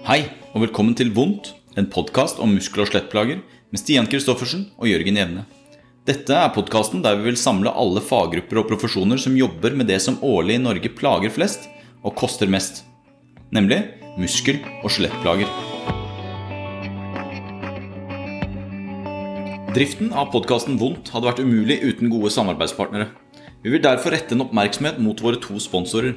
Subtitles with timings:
[0.00, 0.22] Hei,
[0.56, 5.18] og velkommen til Vondt, en podkast om muskel- og skjelettplager med Stian Kristoffersen og Jørgen
[5.20, 5.42] Jevne.
[6.08, 9.98] Dette er podkasten der vi vil samle alle faggrupper og profesjoner som jobber med det
[10.00, 11.68] som årlig i Norge plager flest
[12.00, 12.80] og koster mest,
[13.52, 13.82] nemlig
[14.16, 15.52] muskel- og skjelettplager.
[19.76, 23.12] Driften av podkasten Vondt hadde vært umulig uten gode samarbeidspartnere.
[23.60, 26.16] Vi vil derfor rette en oppmerksomhet mot våre to sponsorer.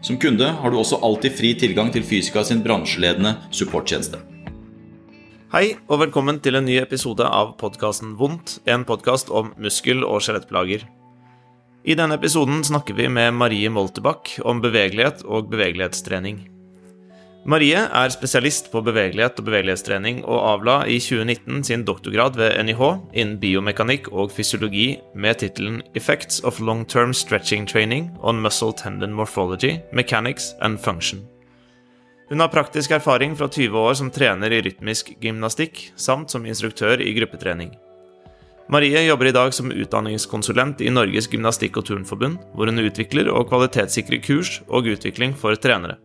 [0.00, 4.20] Som kunde har du også alltid fri tilgang til Fysika sin bransjeledende supporttjeneste.
[5.52, 10.22] Hei, og velkommen til en ny episode av podkasten Vondt, en podkast om muskel- og
[10.24, 10.86] skjelettplager.
[11.84, 16.46] I denne episoden snakker vi med Marie Moltebakk om bevegelighet og bevegelighetstrening.
[17.48, 22.82] Marie er spesialist på bevegelighet og bevegelighetstrening, og avla i 2019 sin doktorgrad ved NIH
[23.16, 29.78] innen biomekanikk og fysiologi med tittelen 'Effects of Long-Term Stretching Training on Muscle Tendon Morphology,
[29.92, 31.24] Mechanics and Function'.
[32.28, 37.00] Hun har praktisk erfaring fra 20 år som trener i rytmisk gymnastikk, samt som instruktør
[37.00, 37.72] i gruppetrening.
[38.68, 43.48] Marie jobber i dag som utdanningskonsulent i Norges gymnastikk- og turnforbund, hvor hun utvikler og
[43.48, 45.96] kvalitetssikrer kurs og utvikling for trenere.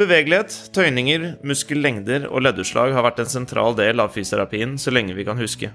[0.00, 5.26] Bevegelighet, tøyninger, muskellengder og leddutslag har vært en sentral del av fysioterapien så lenge vi
[5.28, 5.68] kan huske.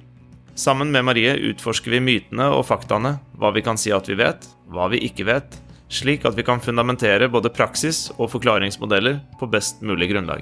[0.58, 4.48] Sammen med Marie utforsker vi mytene og faktaene, hva vi kan si at vi vet,
[4.74, 5.60] hva vi ikke vet,
[5.94, 10.42] slik at vi kan fundamentere både praksis og forklaringsmodeller på best mulig grunnlag.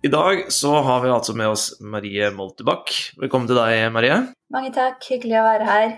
[0.00, 2.94] I dag så har vi altså med oss Marie Moltebakk.
[3.20, 4.22] Velkommen til deg, Marie.
[4.54, 5.96] Mange takk, hyggelig å være her.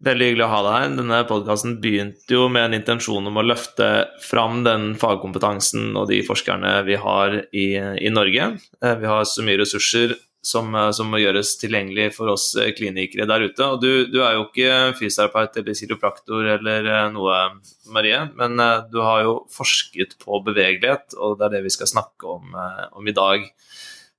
[0.00, 0.92] Veldig hyggelig å ha deg her.
[0.96, 3.88] Denne podkasten begynte jo med en intensjon om å løfte
[4.24, 8.46] fram den fagkompetansen og de forskerne vi har i, i Norge.
[8.80, 12.72] Eh, vi har så mye ressurser som, eh, som, må gjøres tilgjengelig for oss eh,
[12.78, 13.66] klinikere der ute.
[13.66, 17.44] Og du, du er jo ikke fysioterapeut eller kiropraktor eller noe,
[17.92, 18.56] Marie, men
[18.88, 22.56] du har jo forsket på bevegelighet, og det er det vi skal snakke om,
[22.96, 23.44] om i dag.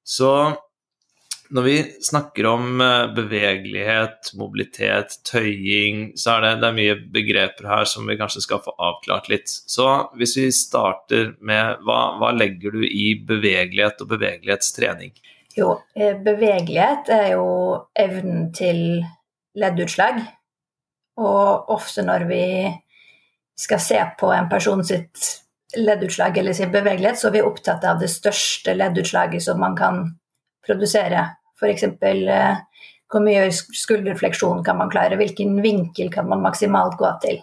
[0.06, 0.30] Så
[1.52, 7.68] når vi snakker om eh, bevegelighet, mobilitet, tøying, så er det, det er mye begreper
[7.68, 9.52] her som vi kanskje skal få avklart litt.
[9.52, 9.88] Så
[10.20, 15.12] hvis vi starter med hva, hva legger du i bevegelighet og bevegelighetstrening?
[15.58, 17.50] Jo, eh, bevegelighet er jo
[18.00, 19.02] evnen til
[19.60, 20.22] leddutslag.
[21.20, 22.46] Og ofte når vi
[23.60, 25.28] skal se på en person sitt
[25.78, 30.02] leddutslag eller sin bevegelighet, så er vi opptatt av det største leddutslaget som man kan
[30.66, 31.28] produsere
[31.62, 31.86] F.eks.
[31.86, 32.60] Eh,
[33.12, 37.42] hvor mye skulderfleksjon kan man klare, hvilken vinkel kan man maksimalt gå til.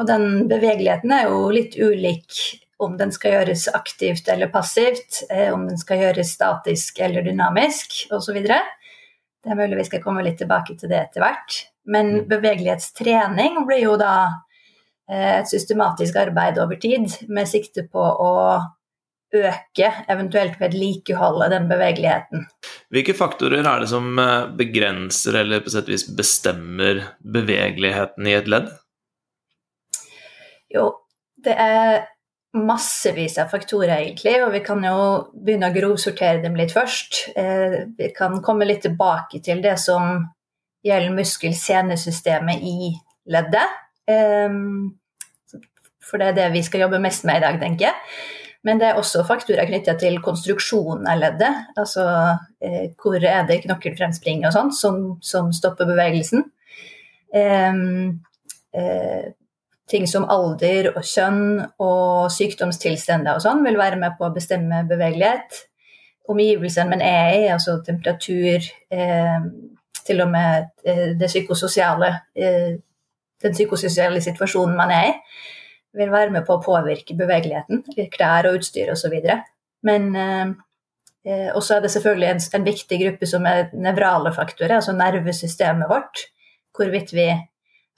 [0.00, 2.38] Og den bevegeligheten er jo litt ulik
[2.82, 8.06] om den skal gjøres aktivt eller passivt, eh, om den skal gjøres statisk eller dynamisk
[8.12, 8.40] osv.
[8.42, 11.58] Det er mulig vi skal komme litt tilbake til det etter hvert.
[11.86, 12.24] Men mm.
[12.30, 14.14] bevegelighetstrening blir jo da
[15.10, 18.32] eh, et systematisk arbeid over tid med sikte på å
[19.32, 22.46] øke, eventuelt vedlikeholde den bevegeligheten.
[22.92, 28.50] Hvilke faktorer er det som eh, begrenser eller på sett vis bestemmer bevegeligheten i et
[28.52, 28.68] ledd?
[30.72, 30.90] Jo,
[31.44, 32.02] det er
[32.52, 34.96] massevis av faktorer, egentlig, og vi kan jo
[35.32, 37.22] begynne å grovsortere dem litt først.
[37.36, 40.26] Eh, vi kan komme litt tilbake til det som
[40.84, 42.92] gjelder muskel-senesystemet i
[43.32, 43.80] leddet.
[44.10, 44.60] Eh,
[46.02, 48.40] for det er det vi skal jobbe mest med i dag, tenker jeg.
[48.62, 51.72] Men det er også faktorer knytta til konstruksjonen av leddet.
[51.78, 52.04] Altså
[52.62, 56.44] eh, hvor er det knokkelfremspring og sånn som, som, stopper bevegelsen.
[57.34, 57.80] Eh,
[58.78, 59.26] eh,
[59.90, 61.42] ting som alder og kjønn
[61.82, 65.64] og sykdomstilstander og sånn vil være med på å bestemme bevegelighet.
[66.30, 68.62] Omgivelsene man er i, altså temperatur,
[70.06, 72.78] til og med eh, det psykososiale, eh,
[73.42, 75.14] den psykososiale situasjonen man er i
[75.96, 77.82] vil være med på å påvirke bevegeligheten.
[78.12, 79.16] Klær og utstyr osv.
[79.86, 80.52] Men eh,
[81.28, 85.90] eh også er det selvfølgelig en, en, viktig gruppe som er nevrale faktorer, altså nervesystemet
[85.90, 86.26] vårt.
[86.72, 87.28] Hvorvidt vi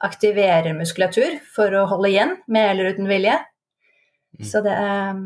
[0.05, 3.39] aktiverer muskulatur for å holde igjen, med eller uten vilje.
[4.35, 4.47] Mm.
[4.51, 5.21] Så det er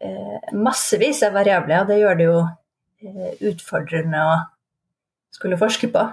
[0.00, 4.36] eh, massevis av variabler, og det gjør det jo eh, utfordrende å
[5.34, 6.04] skulle forske på.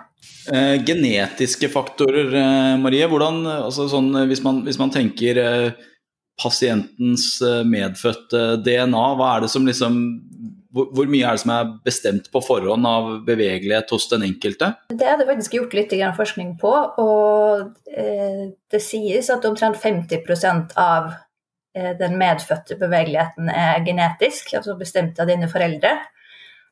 [0.51, 3.07] Eh, genetiske faktorer, eh, Marie.
[3.07, 5.39] Hvordan, altså sånn, hvis, man, hvis man tenker
[6.41, 9.05] pasientens eh, medfødte DNA?
[9.19, 10.01] Hva er det som liksom
[10.71, 14.71] hvor, mye er det som er bestemt på forhånd av bevegelighet hos den enkelte?
[14.93, 16.71] Det er det faktisk gjort litt forskning på.
[17.03, 21.11] Og eh, det sies at omtrent 50 av
[21.75, 25.97] eh, den medfødte bevegeligheten er genetisk, altså bestemt av dine foreldre.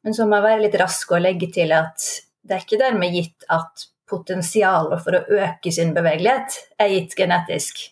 [0.04, 2.00] Men så må jeg være litt rask og legge til at
[2.48, 7.90] det er ikke dermed gitt at potensialet for å øke sin bevegelighet er gitt genetisk.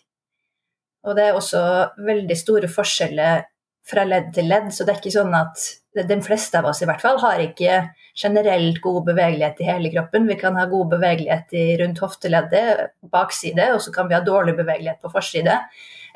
[1.06, 1.60] Og det er også
[2.04, 3.44] veldig store forskjeller
[3.88, 5.62] fra ledd til ledd, så det er ikke sånn at
[6.08, 7.78] de fleste av oss i hvert fall har ikke
[8.18, 10.26] generelt god bevegelighet i hele kroppen.
[10.28, 14.56] Vi kan ha god bevegelighet i rundt hofteleddet, bakside, og så kan vi ha dårlig
[14.58, 15.56] bevegelighet på forside.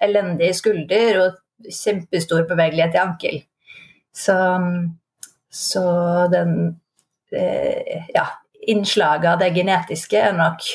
[0.02, 3.40] Elendig skulder og kjempestor bevegelighet i ankel.
[4.12, 4.36] Så,
[5.48, 5.84] så
[6.32, 6.56] den
[7.32, 8.26] eh, ja,
[8.68, 10.66] innslaget av det genetiske er nok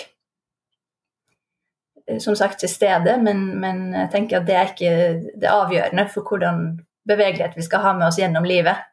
[2.20, 4.94] som sagt til stede, men, men, jeg tenker at det er ikke
[5.40, 6.62] det avgjørende for hvordan
[7.08, 8.86] bevegelighet vi skal ha med oss gjennom livet.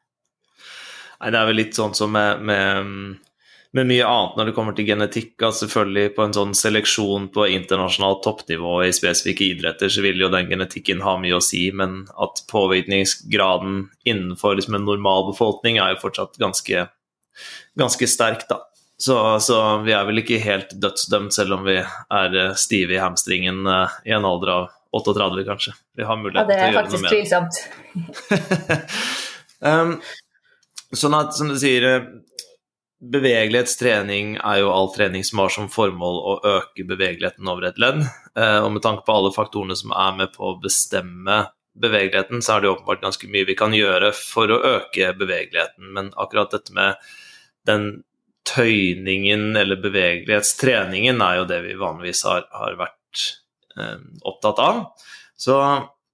[1.20, 2.90] Nei, Det er vel litt sånn som med, med,
[3.74, 5.32] med mye annet når det kommer til genetikk.
[5.38, 10.32] Altså Selvfølgelig på en sånn seleksjon på internasjonalt toppnivå i spesifikke idretter, så vil jo
[10.34, 15.94] den genetikken ha mye å si, men at påvirkningsgraden innenfor liksom en normal befolkning er
[15.94, 16.88] jo fortsatt ganske,
[17.78, 18.62] ganske sterk, da.
[19.04, 23.00] Så, så, vi er vel ikke helt dødsdømt, selv om vi er eh, stive i
[23.02, 25.74] hamstringen uh, i en alder av 38, kanskje.
[25.98, 27.10] Vi har mulighet til å gjøre noe med det.
[27.12, 27.58] Det er faktisk
[28.48, 28.86] tvilsomt.
[29.68, 29.92] um,
[30.96, 32.06] sånn at, som du sier, eh,
[33.12, 38.00] bevegelighetstrening er jo all trening som har som formål å øke bevegeligheten over et ledd.
[38.40, 41.42] Og med tanke på alle faktorene som er med på å bestemme
[41.76, 45.92] bevegeligheten, så er det åpenbart ganske mye vi kan gjøre for å øke bevegeligheten.
[45.92, 46.96] Men akkurat dette med
[47.68, 47.90] den
[48.44, 53.24] tøyningen eller bevegelighetstreningen er jo det vi vanligvis har, har vært
[53.78, 54.80] eh, opptatt av.
[55.36, 55.58] Så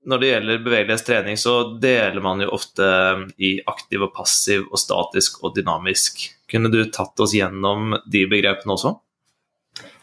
[0.06, 2.86] når det gjelder bevegelighetstrening, så deler man jo ofte
[3.36, 6.22] i aktiv og passiv og statisk og dynamisk.
[6.50, 8.94] Kunne du tatt oss gjennom de begrepene også?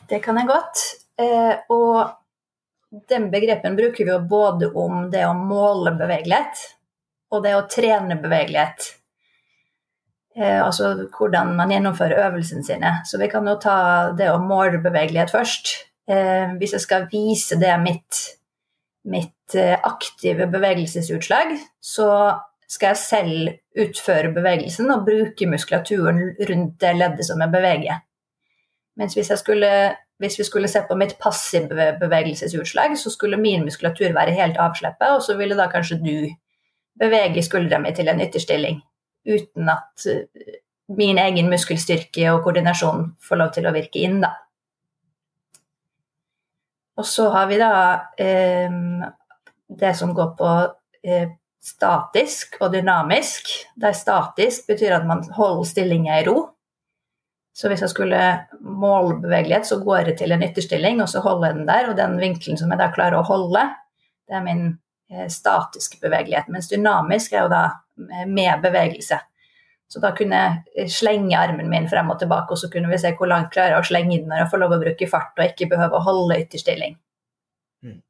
[0.07, 0.83] Det kan jeg godt.
[1.19, 6.61] Eh, og den begrepen bruker vi jo både om det å måle bevegelighet
[7.33, 8.93] og det å trene bevegelighet.
[10.37, 12.91] Eh, altså hvordan man gjennomfører øvelsene sine.
[13.05, 13.77] Så vi kan jo ta
[14.17, 15.71] det å måle bevegelighet først.
[16.09, 18.19] Eh, hvis jeg skal vise det mitt,
[19.09, 22.09] mitt eh, aktive bevegelsesutslag, så
[22.69, 23.49] skal jeg selv
[23.81, 26.19] utføre bevegelsen og bruke muskulaturen
[26.49, 28.03] rundt det leddet som jeg beveger.
[28.97, 29.71] Mens hvis, skulle,
[30.21, 35.15] hvis vi skulle se på mitt passive bevegelsesutslag, så skulle min muskulatur være helt avslippet,
[35.15, 36.29] og så ville da kanskje du
[36.99, 38.81] bevege skuldra mi til en ytterstilling
[39.27, 40.59] uten at eh,
[40.97, 44.33] min egen muskelstyrke og koordinasjon får lov til å virke inn, da.
[46.97, 47.71] Og så har vi da
[48.17, 48.71] eh,
[49.67, 50.51] det som går på
[51.05, 53.51] eh, statisk og dynamisk.
[53.77, 56.37] Der statisk betyr at man holder stillinga i ro.
[57.57, 58.21] Så hvis jeg skulle
[58.61, 61.89] måle bevegelighet, så går jeg til en ytterstilling, og så holder jeg den der.
[61.89, 63.63] Og den vinkelen som jeg da klarer å holde,
[64.29, 64.63] det er min
[65.11, 66.51] eh, statiske bevegelighet.
[66.53, 67.63] Mens dynamisk er jo da
[68.27, 69.19] med bevegelse.
[69.87, 70.39] Så da kunne
[70.75, 73.77] jeg slenge armen min frem og tilbake, og så kunne vi se hvor langt klarer
[73.77, 76.07] jeg å slenge den når jeg får lov å bruke fart og ikke behøver å
[76.09, 76.97] holde ytterstilling.
[77.85, 78.01] Mm.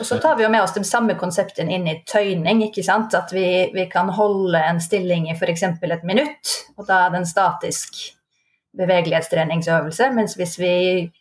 [0.00, 2.66] Og så tar vi jo med oss de samme konseptene inn i tøyning.
[2.68, 3.16] ikke sant?
[3.16, 5.64] At vi, vi kan holde en stilling i f.eks.
[5.72, 8.02] et minutt, og da er det en statisk
[8.76, 10.12] bevegelighetstreningsøvelse.
[10.14, 10.74] Mens hvis vi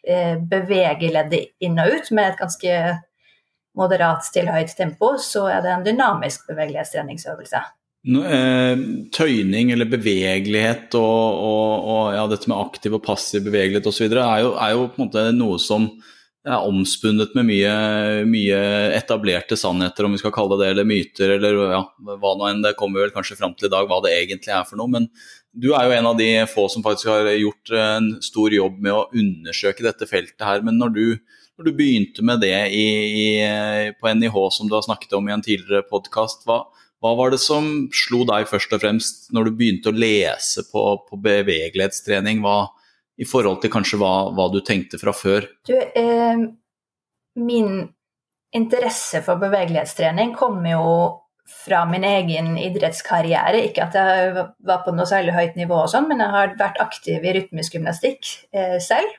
[0.03, 2.77] eh, beveger leddet inn og ut med et ganske
[3.79, 7.63] moderat til høyt tempo, så er det en dynamisk bevegelighetstreningsøvelse.
[8.07, 8.79] No, eh,
[9.11, 14.05] tøyning eller bevegelighet og, og, og ja, dette med aktiv og passiv bevegelighet osv.
[14.07, 15.89] Er, jo, er jo på en måte noe som
[16.47, 17.73] er omspunnet med mye,
[18.29, 18.59] mye,
[18.95, 22.63] etablerte sannheter, om vi skal kalle det det, eller myter, eller ja, hva nå enn.
[22.63, 24.93] Det kommer vel kanskje fram til i dag hva det egentlig er for noe.
[24.95, 25.09] Men
[25.51, 28.95] du er jo en av de få som faktisk har gjort en stor jobb med
[28.95, 30.63] å undersøke dette feltet her.
[30.63, 31.05] Men når du,
[31.59, 32.87] når du begynte med det i,
[33.25, 33.29] i,
[33.99, 36.63] på NIH, som du har snakket om i en tidligere podkast, hva,
[36.99, 40.83] hva var det som slo deg først og fremst når du begynte å lese på,
[41.07, 42.65] på bevegelighetstrening, hva,
[43.19, 45.47] i forhold til kanskje hva, hva du tenkte fra før?
[45.67, 46.43] Du, eh,
[47.39, 47.71] min
[48.55, 50.83] interesse for bevegelighetstrening kom jo
[51.49, 53.63] fra min egen idrettskarriere.
[53.69, 56.83] Ikke at jeg var på noe særlig høyt nivå, og sånn, men jeg har vært
[56.83, 59.15] aktiv i rytmisk gymnastikk eh, selv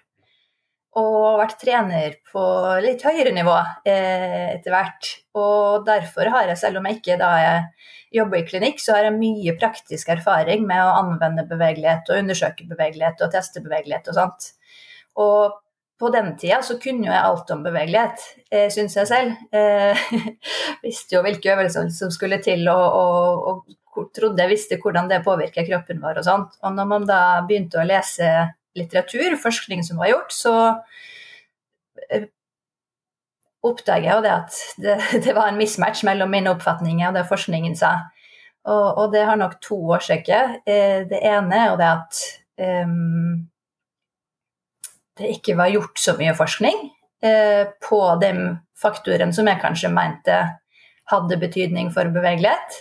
[0.98, 2.42] og vært trener på
[2.82, 3.54] litt høyere nivå
[3.86, 5.10] eh, etter hvert.
[5.38, 7.64] Og derfor har jeg, selv om jeg ikke da jeg
[8.18, 12.66] jobber i klinikk, så har jeg mye praktisk erfaring med å anvende bevegelighet og undersøke
[12.70, 14.50] bevegelighet og teste bevegelighet og sånt.
[15.22, 15.58] Og
[16.00, 19.42] på den tida så kunne jo jeg alt om bevegelighet, eh, syns jeg selv.
[19.54, 20.06] Eh,
[20.86, 25.20] visste jo hvilke øvelser som skulle til, og, og, og, trodde jeg visste hvordan det
[25.26, 26.56] påvirker kroppen vår og sånt.
[26.64, 28.30] Og når man da begynte å lese
[28.78, 30.54] litteratur, forskning som var gjort, så
[32.10, 32.28] eh,
[33.66, 34.96] oppdager jeg det at det,
[35.26, 37.96] det, var en mismatch mellom mine oppfatninger og det forskningen sa.
[38.68, 40.60] Og, og det har nok to årsaker.
[40.68, 42.22] Eh, det ene er det at
[42.84, 43.46] um,
[45.20, 46.78] det ikke var gjort så mye forskning
[47.24, 48.32] uh, på de
[48.80, 50.36] faktorene som jeg kanskje mente
[51.10, 52.78] hadde betydning for bevegelighet.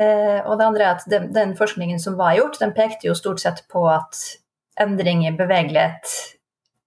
[0.00, 3.16] Uh, og det andre er at den, den, forskningen som var gjort, den pekte jo
[3.16, 4.18] stort sett på at
[4.80, 6.12] endring i bevegelighet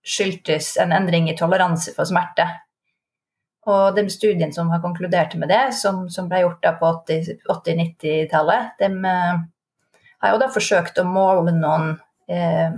[0.06, 2.46] skyldtes en endring i toleranse for smerte.
[3.66, 8.92] Og de studiene som har konkludert med det, som, som ble gjort på 80-90-tallet, de
[9.10, 9.40] eh,
[10.22, 11.96] har jo da forsøkt å måle noen
[12.30, 12.78] eh,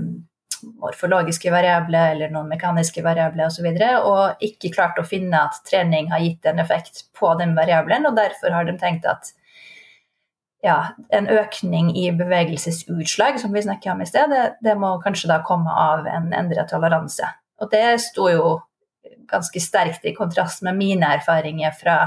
[0.81, 3.67] morfologiske variabler eller noen mekaniske variabler osv.
[3.67, 7.53] Og, så og ikke klart å finne at trening har gitt en effekt på den
[7.57, 8.07] variabelen.
[8.07, 9.33] Og derfor har de tenkt at
[10.65, 10.77] ja,
[11.13, 15.41] en økning i bevegelsesutslag, som vi snakket om i sted, det, det må kanskje da
[15.45, 17.29] komme av en endret toleranse.
[17.61, 18.55] Og det sto jo
[19.29, 21.97] ganske sterkt i kontrast med mine erfaringer fra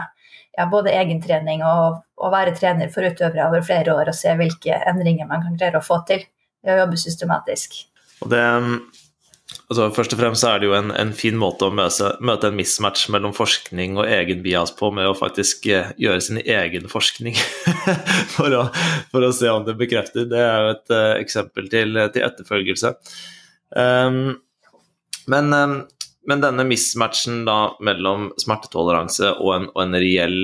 [0.56, 4.80] ja, både egentrening og å være trener for utøvere over flere år og se hvilke
[4.90, 6.24] endringer man kan klare å få til
[6.64, 7.78] ved å jobbe systematisk.
[8.20, 8.42] Og det
[9.70, 12.58] altså Først og fremst er det jo en, en fin måte å møte, møte, en
[12.58, 17.38] mismatch mellom forskning og egen bias på, med å faktisk eh, gjøre sin egen forskning
[18.34, 18.64] for, å,
[19.12, 20.26] for, å, se om det bekrefter.
[20.30, 22.94] Det er jo et uh, eksempel til, til etterfølgelse.
[23.78, 24.40] Um,
[25.30, 25.76] men, um,
[26.26, 30.40] men, denne mismatchen da mellom smertetoleranse og en, og en reell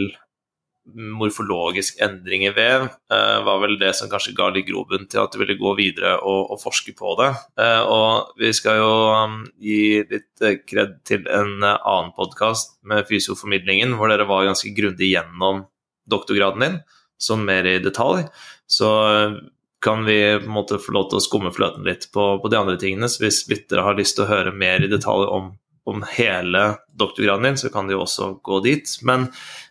[0.95, 5.35] morfologisk endring i vev eh, var vel det som kanskje ga litt grobunn til at
[5.35, 7.33] du ville gå videre og, og forske på det.
[7.61, 12.77] Eh, og vi skal jo um, gi litt eh, kred til en uh, annen podkast
[12.87, 15.67] med Fysioformidlingen, hvor dere var ganske grundig gjennom
[16.11, 16.81] doktorgraden din,
[17.19, 18.29] sånn mer i detalj.
[18.71, 19.37] Så uh,
[19.83, 22.59] kan vi på en måte få lov til å skumme fløten litt på, på de
[22.59, 23.11] andre tingene.
[23.11, 25.53] Så hvis lyttere har lyst til å høre mer i detalj om,
[25.87, 28.97] om hele doktorgraden din, så kan de jo også gå dit.
[29.07, 29.29] Men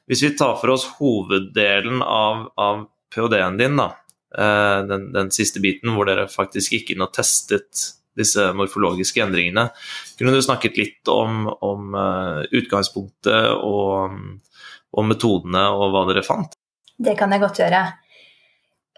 [0.07, 3.87] hvis vi tar for oss hoveddelen av, av ph.d.-en din, da,
[4.37, 9.67] eh, den, den, siste biten hvor dere faktisk gikk inn og testet disse morfologiske endringene,
[10.17, 14.19] kunne du snakket litt om, om eh, utgangspunktet og,
[14.93, 16.53] og, metodene og hva dere fant?
[16.95, 17.81] Det kan jeg godt gjøre.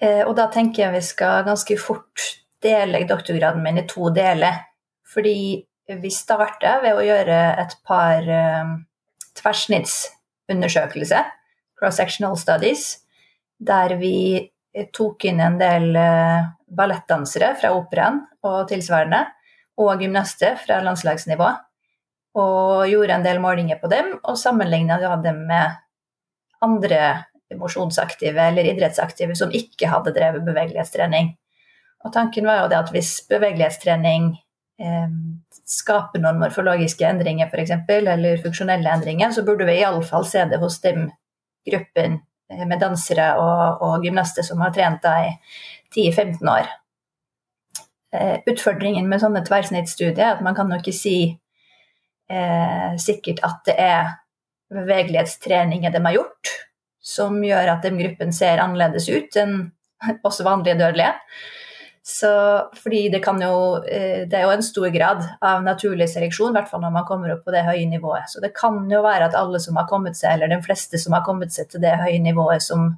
[0.02, 2.28] Eh, og da tenker jeg vi skal ganske fort
[2.62, 4.60] dele doktorgraden min i to deler.
[5.08, 5.40] Fordi
[5.88, 8.26] vi starter ved å gjøre et par
[9.40, 10.17] tverrsnitts
[10.52, 11.24] undersøkelse,
[11.78, 12.98] cross-sectional studies,
[13.58, 14.52] der vi
[14.94, 19.24] tok inn en del eh, ballettdansere fra operaen og tilsvarende,
[19.78, 21.50] og gymnaster fra landslagsnivå.
[22.38, 25.78] Og gjorde en del målinger på dem, og sammenligna dem med
[26.62, 27.02] andre
[27.58, 31.32] mosjonsaktive eller idrettsaktive som ikke hadde drevet bevegelighetstrening.
[32.06, 34.34] Og tanken var jo det at hvis bevegelighetstrening
[34.80, 35.10] eh,
[35.68, 40.80] skape noen morfologiske endringer f.eks., eller funksjonelle endringer, så burde vi iallfall se det hos
[40.86, 41.10] den
[41.68, 42.20] gruppen
[42.52, 45.34] eh, med dansere og, og gymnaster som har trent da i
[45.96, 46.70] 10-15 år.
[48.16, 51.18] Eh, utfordringen med sånne tverrsnittstudier er at man kan jo ikke si
[52.32, 54.16] eh, sikkert at det er
[54.74, 56.54] bevegelighetstreninger de har gjort,
[57.04, 59.60] som gjør at den gruppen ser annerledes ut enn
[60.28, 61.14] også vanlige dødelige.
[62.08, 62.30] Så,
[62.80, 66.70] fordi det jo eh, Det er jo en stor grad av naturlig seleksjon, i hvert
[66.72, 68.30] fall når man kommer opp på det høye nivået.
[68.32, 71.18] Så det kan jo være at alle som har kommet seg, eller de fleste som
[71.18, 72.94] har kommet seg til det høye nivået som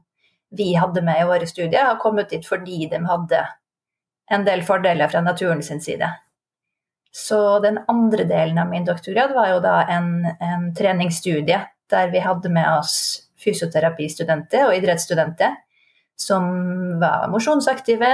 [0.54, 3.40] vi hadde med i våre studier, har kommet dit fordi de hadde
[4.30, 6.06] en del fordeler fra naturen sin side.
[7.10, 12.22] Så den andre delen av min doktorgrad var jo da en, en treningsstudie der vi
[12.22, 15.58] hadde med oss fysioterapistudenter og idrettsstudenter
[16.20, 18.10] som var mosjonsaktive,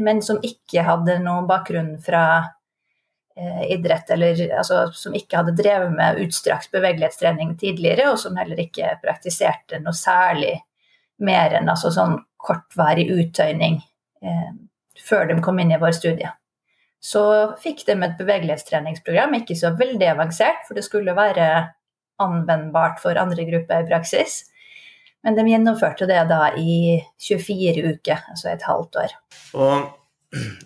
[0.00, 2.24] men som ikke hadde noen bakgrunn fra
[3.38, 8.58] eh, idrett, eller altså, som ikke hadde drevet med utstrakt bevegelighetstrening tidligere, og som heller
[8.64, 10.56] ikke praktiserte noe særlig
[11.22, 13.78] mer enn altså, sånn kortvarig uttøyning
[14.24, 14.50] eh,
[15.04, 16.32] før de kom inn i vår studie.
[17.04, 17.22] Så
[17.60, 21.48] fikk de et bevegelighetstreningsprogram, ikke så veldig avansert, for det skulle være
[22.22, 24.40] anvendbart for andre grupper i praksis.
[25.24, 29.14] Men de gjennomførte det da i 24 uker, altså et halvt år.
[29.56, 29.86] Og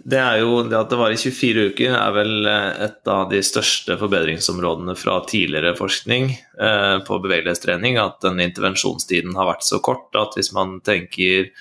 [0.09, 3.29] det er jo det at det var i 24 uker, er vel eh, et av
[3.31, 7.99] de største forbedringsområdene fra tidligere forskning eh, på bevegelighetstrening.
[8.01, 11.53] At den intervensjonstiden har vært så kort at hvis man tenker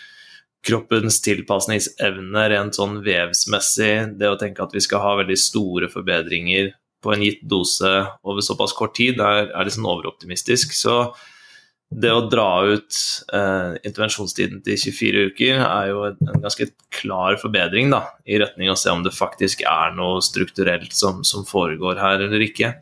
[0.68, 6.74] kroppens tilpasningsevne rent sånn vevsmessig, det å tenke at vi skal ha veldig store forbedringer
[7.04, 7.92] på en gitt dose
[8.25, 10.74] over såpass kort tid er, er sånn overoptimistisk.
[10.75, 10.98] Så
[11.89, 12.98] det å dra ut
[13.34, 18.75] eh, intervensjonstiden til 24 uker er jo en, ganske klar forbedring da, i retning av
[18.75, 22.74] å se om det faktisk er noe strukturelt som, som foregår her eller ikke.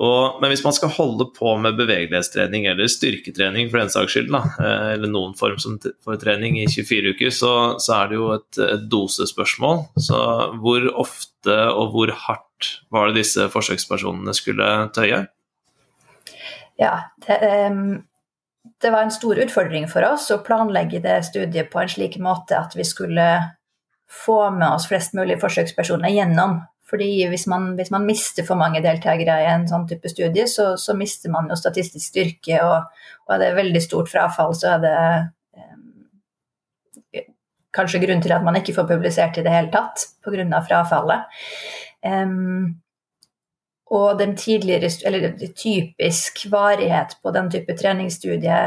[0.00, 4.30] Og, men hvis man skal holde på med bevegelighetstrening eller styrketrening for den saks skyld,
[4.32, 5.60] da, eh, eller noen form
[6.00, 9.84] for trening i 24 uker, så, så er det jo et, et, dosespørsmål.
[10.00, 10.20] Så
[10.62, 15.26] hvor ofte og hvor hardt var det disse forsøkspersonene skulle tøye?
[16.80, 16.94] Ja,
[17.26, 17.36] det,
[17.68, 17.98] um,
[18.80, 22.58] det var en stor utfordring for oss å planlegge det studiet på en slik måte
[22.58, 23.28] at vi skulle
[24.10, 28.82] få med oss flest mulig forsøkspersoner gjennom fordi hvis man, hvis man, mister for mange
[28.82, 33.34] deltakere i en sånn type studie, så, så mister man jo statistisk styrke, og, og,
[33.36, 34.94] er det veldig stort frafall, så er det
[37.14, 37.28] eh,
[37.76, 40.62] kanskje grunn til at man ikke får publisert i det hele tatt pga.
[40.66, 41.40] frafallet.
[42.02, 42.80] Um,
[43.90, 48.60] og den tidligere, eller typisk varighet på den type treningsstudie,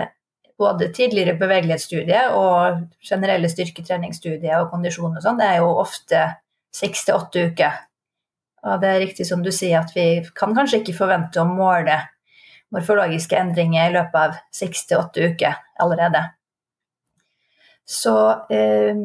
[0.59, 6.25] både tidligere bevegelighetsstudie og generelle styrketreningsstudie og kondisjon og sånn, det er jo ofte
[6.75, 7.79] seks til åtte uker.
[8.63, 11.97] Og det er riktig som du sier, at vi kan kanskje ikke forvente å måle
[12.73, 16.23] morfologiske endringer i løpet av seks til åtte uker allerede.
[17.85, 18.15] Så
[18.51, 18.95] eh,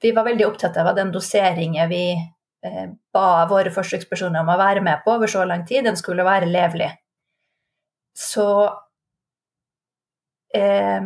[0.00, 2.04] vi var veldig opptatt av den doseringen vi
[3.14, 6.48] ba våre forsøkspersoner om å være med på over så lang tid, den skulle være
[6.50, 6.90] levelig.
[8.18, 8.48] Så
[10.54, 11.02] eh,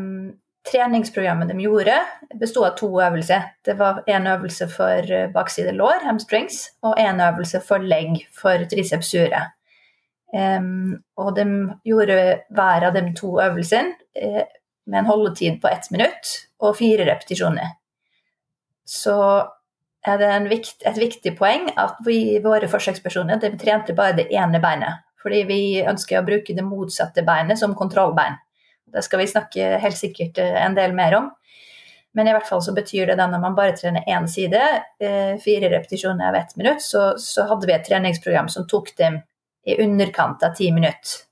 [0.70, 1.96] treningsprogrammet de gjorde,
[2.40, 3.50] bestod av to øvelser.
[3.64, 8.64] Det var én øvelse for eh, bakside lår, hamstrings, og én øvelse for legg, for
[8.70, 9.42] triceps sure.
[10.32, 11.44] Um, og de
[11.84, 12.14] gjorde
[12.56, 14.46] hver av de to øvelsene eh,
[14.86, 16.30] med en holdetid på ett minutt
[16.62, 17.74] og fire repetisjoner.
[18.88, 19.16] Så
[20.06, 24.60] er det vikt, et viktig poeng at vi, våre forsøkspersoner de trente bare det ene
[24.62, 25.04] beinet.
[25.22, 28.40] Fordi vi ønsker å bruke det motsatte beinet som kontrollbein.
[28.92, 31.30] Det skal vi snakke helt sikkert eh, en del mer om.
[32.12, 34.60] Men i hvert fall så betyr det da når man bare trener én side,
[35.00, 39.22] eh, fire repetisjoner av ett minutt, så, så, hadde vi et treningsprogram som tok dem
[39.64, 41.22] i underkant av ti minutter.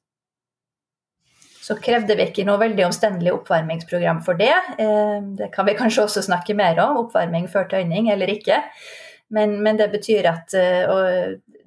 [1.61, 4.55] Så krevde vi ikke noe veldig omstendelig oppvarmingsprogram for det.
[4.81, 8.63] Eh, det kan vi kanskje også snakke mer om, oppvarming før tøyning eller ikke.
[9.31, 10.55] Men, men det betyr at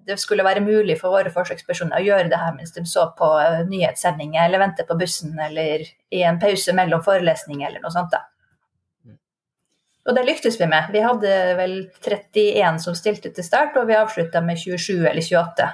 [0.06, 3.30] det skulle være mulig for våre forsøkspersoner å gjøre det her mens de så på
[3.40, 8.14] eh, nyhetssendinger eller vente på bussen eller i en pause mellom forelesninger eller noe sånt.
[8.14, 8.26] da.
[10.04, 10.90] Og det lyktes vi med.
[10.92, 15.70] Vi hadde vel 31 som stilte til start, og vi avslutta med 27 eller 28.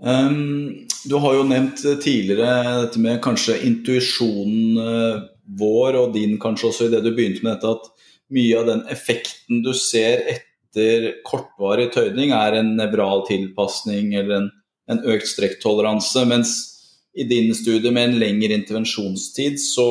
[0.00, 5.18] Um, du har jo nevnt tidligere dette med kanskje intuisjonen eh,
[5.60, 8.82] vår og din kanskje også i det du begynte med dette, at mye av den
[8.92, 14.50] effekten du ser etter kortvarig tøyning er en nevral tilpasning eller en,
[14.92, 16.24] en økt strekktoleranse.
[16.30, 16.54] Mens
[17.16, 19.88] i din studie med en lengre intervensjonstid, så,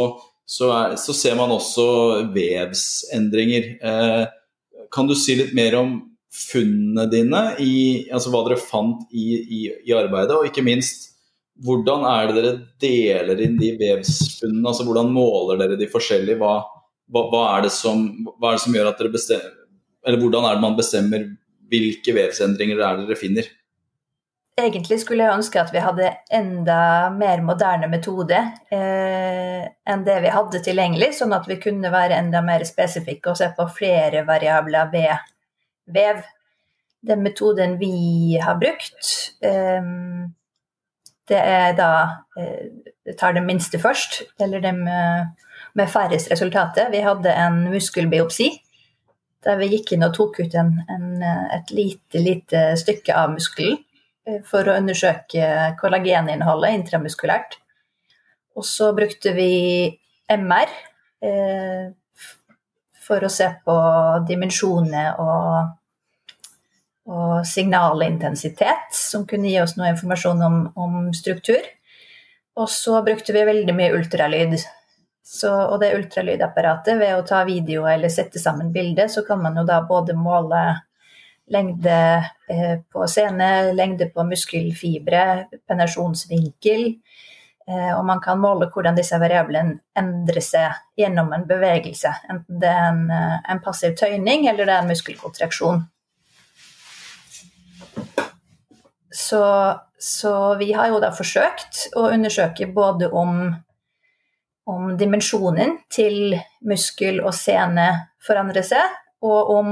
[0.48, 1.90] så, er, så ser man også
[2.34, 3.74] vevsendringer.
[3.82, 4.24] Eh,
[4.94, 5.98] kan du si litt mer om
[6.30, 7.76] funnene dine, i,
[8.14, 11.08] altså hva dere fant i, i, i, arbeidet, og ikke minst
[11.66, 14.68] hvordan er det dere deler inn de vevsfunnene?
[14.70, 16.40] altså Hvordan måler dere de forskjellige?
[16.40, 16.54] Hva,
[17.12, 18.06] hva, hva, er, det som,
[18.38, 19.58] hva er det som gjør at dere bestemmer
[20.08, 21.26] eller hvordan er det man bestemmer
[21.70, 23.50] hvilke vevsendringer det er dere finner?
[24.60, 26.80] Egentlig skulle jeg ønske at vi hadde enda
[27.16, 28.40] mer moderne metode
[28.76, 33.40] eh, enn det vi hadde tilgjengelig, sånn at vi kunne være enda mer spesifikke og
[33.40, 35.14] se på flere variabler ved
[35.94, 36.22] vev.
[37.06, 39.92] Den metoden vi har brukt, eh,
[41.30, 41.92] det er da
[42.40, 46.90] eh, tar det minste først, eller den med færrest resultater.
[46.92, 48.50] Vi hadde en muskelbiopsi
[49.46, 51.24] der vi gikk inn og tok ut en, en,
[51.56, 53.78] et lite, lite stykke av muskelen
[54.28, 57.60] eh, for å undersøke kollageninnholdet intramuskulært.
[58.60, 59.52] Og så brukte vi
[60.30, 60.74] MR
[61.24, 61.86] eh,
[63.00, 63.76] for å se på
[64.28, 65.76] dimensjoner og,
[67.10, 71.64] og signalintensitet, som kunne gi oss noe informasjon om, om struktur.
[72.60, 74.60] Og så brukte vi veldig mye ultralyd
[75.30, 79.60] så, og det ultralydapparatet, ved å ta video eller sette sammen bilde, så kan man
[79.60, 80.62] jo da både måle
[81.54, 81.98] lengde
[82.50, 85.22] eh, på sene, lengde på muskelfibre,
[85.70, 86.82] penetrasjonsvinkel,
[87.70, 92.16] eh, og man kan måle hvordan disse variablene endrer seg gjennom en bevegelse.
[92.30, 95.86] Enten det er en, eh, en passiv tøyning eller det er en muskelkontraksjon.
[99.12, 99.42] Så,
[99.98, 103.50] så vi har jo da forsøkt å undersøke både om
[104.70, 106.36] om dimensjonen til
[106.70, 107.88] muskel og sene
[108.26, 109.70] forandrer seg, og om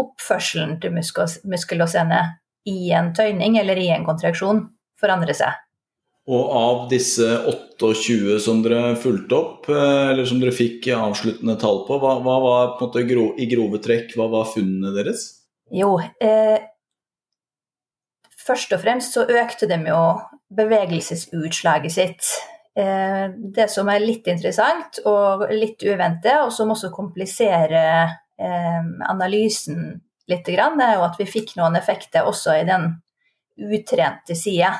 [0.00, 2.20] oppførselen til muskel og sene
[2.68, 4.64] i en tøyning eller i en kontraksjon
[5.00, 5.58] forandrer seg.
[6.30, 11.82] Og av disse 28 som dere fulgte opp, eh, eller som dere fikk avsluttende tall
[11.86, 15.24] på, hva, hva var på en måte gro, i grove trekk, hva var funnene deres?
[15.74, 16.60] Jo, eh,
[18.50, 20.00] først og fremst så økte de jo
[20.56, 22.30] bevegelsesutslaget sitt.
[22.78, 30.00] Eh, det som er litt interessant og litt uventet, og som også kompliserer eh, analysen
[30.30, 32.92] litt, er jo at vi fikk noen effekter også i den
[33.60, 34.76] utrente sida.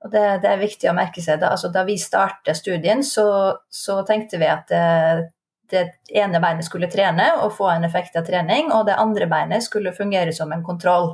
[0.00, 1.42] Og det, det, er viktig å merke seg.
[1.42, 3.26] Da, altså, da vi startet studien, så,
[3.68, 5.28] så tenkte vi at det,
[5.70, 5.84] det,
[6.16, 9.94] ene beinet skulle trene og få en effekt av trening, og det andre beinet skulle
[9.96, 11.12] fungere som en kontroll.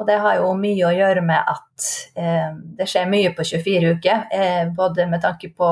[0.00, 3.92] Og det har jo mye å gjøre med at eh, det skjer mye på 24
[3.98, 4.24] uker.
[4.32, 5.68] Eh, både med tanke på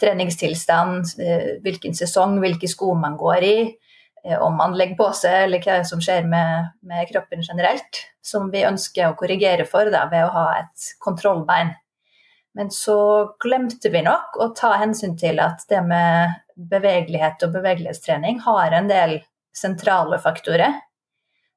[0.00, 3.58] treningstilstand, eh, hvilken sesong, hvilke sko man går i,
[4.24, 8.04] eh, om man legger på seg, eller hva som skjer med, med kroppen generelt.
[8.24, 11.74] Som vi ønsker å korrigere for da, ved å ha et kontrollbein.
[12.54, 18.38] Men så glemte vi nok å ta hensyn til at det med bevegelighet og bevegelighetstrening
[18.44, 19.16] har en del
[19.54, 20.76] sentrale faktorer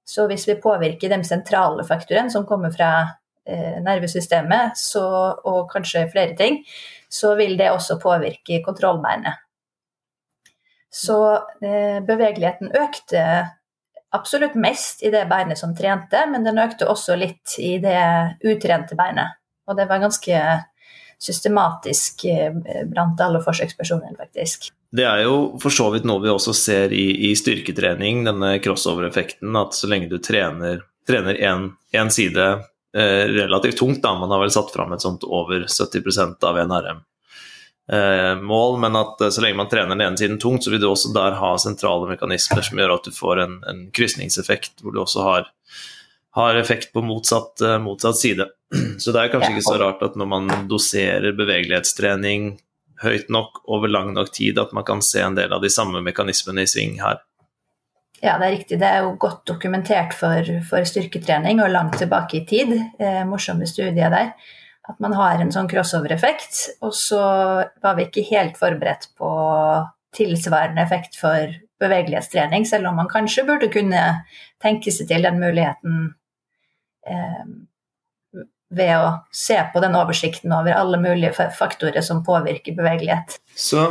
[0.08, 2.92] så hvis vi påvirker de sentrale faktorene som kommer fra
[3.48, 5.04] eh, nervesystemet, så,
[5.44, 6.62] og kanskje flere ting,
[7.10, 9.44] så vil det også påvirke kontrollbeinet.
[10.94, 11.20] Så
[11.62, 13.24] eh, bevegeligheten økte
[14.16, 18.00] absolutt mest i det beinet som trente, men den økte også litt i det
[18.48, 19.36] utrente beinet.
[19.68, 20.40] Og det var ganske
[21.20, 22.56] systematisk eh,
[22.88, 24.72] blant alle forsøkspersonene, faktisk.
[24.92, 29.52] Det er jo for så vidt noe vi også ser i, i styrketrening, denne crossover-effekten.
[29.60, 32.48] At så lenge du trener én side
[32.96, 37.04] eh, relativt tungt, da, man har vel satt fram et sånt over 70% av NRM.
[37.92, 40.82] Eh, mål, men at eh, så lenge man trener den ene siden tungt, så vil
[40.84, 44.96] du også der ha sentrale mekanismer som gjør at du får en, en krysningseffekt, hvor
[44.96, 45.48] du også har,
[46.36, 48.50] har effekt på motsatt, uh, motsatt, side.
[49.04, 52.58] Så det er kanskje ikke så rart at når man doserer bevegelighetstrening
[53.04, 56.02] høyt nok over lang nok tid at man kan se en del av de samme
[56.06, 57.22] mekanismene i sving her.
[58.24, 58.80] Ja, det er riktig.
[58.82, 62.74] Det er jo godt dokumentert for, for styrketrening og langt tilbake i tid.
[62.98, 64.32] Eh, morsomme studier der.
[64.88, 66.80] At man har en sånn crossover-effekt.
[66.82, 67.22] Og så
[67.84, 69.30] var vi ikke helt forberedt på
[70.18, 74.04] tilsvarende effekt for bevegelighetstrening, selv om man kanskje burde kunne
[74.64, 76.08] tenke seg til den muligheten
[77.06, 77.44] eh,
[78.74, 83.38] ved å se på den oversikten over alle mulige faktorer som påvirker bevegelighet.
[83.56, 83.88] Så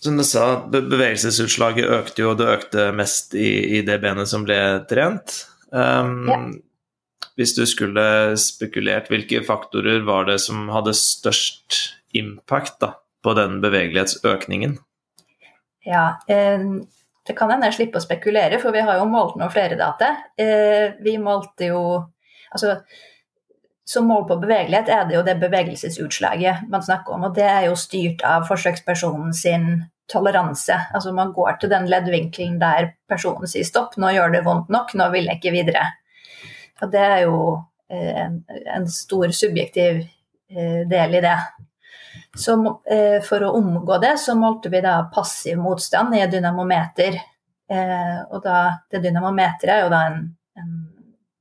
[0.00, 4.56] som du sa, bevegelsesutslaget økte jo, det økte mest i, i det benet som ble
[4.88, 5.42] trent.
[5.68, 6.38] Um, ja.
[7.36, 8.04] Hvis du skulle
[8.40, 14.78] spekulert, hvilke faktorer var det som hadde størst impact da, på den bevegelighetsøkningen?
[15.84, 16.64] Ja, eh,
[17.28, 20.14] det kan hende jeg slipper å spekulere, for vi har jo målt noen flere data.
[20.40, 21.84] Eh, vi målte jo
[22.50, 22.80] Altså,
[23.90, 27.24] som mål på bevegelighet er det jo det bevegelsesutslaget man snakker om.
[27.26, 29.64] Og det er jo styrt av forsøkspersonen sin
[30.10, 30.76] toleranse.
[30.94, 34.94] Altså man går til den leddvinkelen der personen sier stopp, nå gjør det vondt nok,
[34.94, 35.82] nå vil jeg ikke videre.
[36.80, 37.40] Og det er jo
[37.90, 38.38] eh, en,
[38.76, 41.36] en stor subjektiv eh, del i det.
[42.38, 42.54] Så
[42.86, 47.18] eh, for å omgå det, så målte vi da passiv motstand i dynamometer.
[47.70, 48.54] Og da,
[48.90, 50.39] det dynamometeret er jo da en, en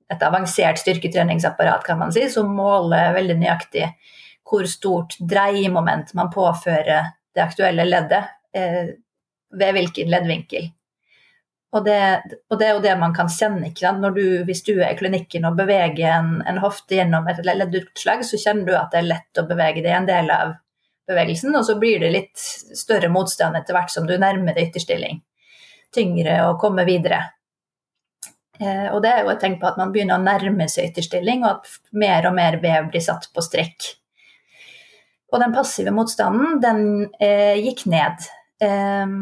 [0.10, 3.92] et avansert styrketreningsapparat, kan man si, som måler veldig nøyaktig
[4.50, 8.96] hvor stort dreiemoment man påfører det aktuelle leddet eh,
[9.54, 10.70] ved hvilken leddvinkel.
[11.70, 12.00] Og det,
[12.50, 13.70] og det, er jo det man kan kjenne.
[14.16, 18.42] Du, hvis du er i klinikken og beveger en, en hofte gjennom et leddutslag, så
[18.42, 20.56] kjenner du at det er lett å bevege det en del av
[21.10, 22.42] bevegelsen, og så blir det litt
[22.78, 25.22] større motstand etter hvert som du nærmer deg ytterstilling.
[25.94, 27.22] Tyngre å komme videre.
[28.60, 31.46] Eh, og det er jo et tegn på at man begynner å nærme seg ytterstilling,
[31.46, 33.94] og at mer og mer vev blir satt på strekk.
[35.30, 36.84] Og den passive motstanden, den
[37.22, 38.28] eh, gikk ned.
[38.64, 39.16] Eh,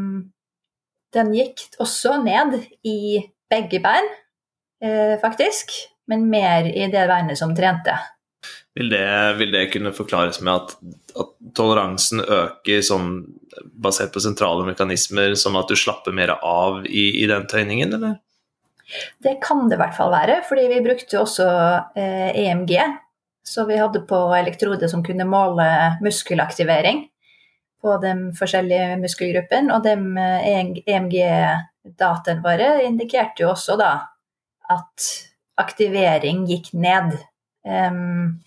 [1.18, 3.00] den gikk også ned i
[3.52, 4.08] begge bein,
[4.84, 5.74] eh, faktisk,
[6.08, 7.96] men mer i det beinet som trente.
[8.78, 9.08] Vil det,
[9.40, 10.76] vil det kunne forklares med at,
[11.18, 13.10] at toleransen øker som,
[13.74, 18.20] basert på sentrale mekanismer, som at du slapper mer av i, i den tøyningen, eller?
[19.24, 21.48] Det kan det i hvert fall være, fordi vi brukte også
[22.00, 22.74] eh, EMG.
[23.48, 25.68] Så vi hadde på elektrode som kunne måle
[26.04, 27.06] muskelaktivering
[27.84, 29.72] på de forskjellige muskelgruppene.
[29.76, 29.94] Og de
[30.88, 33.92] EMG-dataene våre indikerte jo også da
[34.74, 35.08] at
[35.58, 37.16] aktivering gikk ned.
[37.68, 38.40] Um,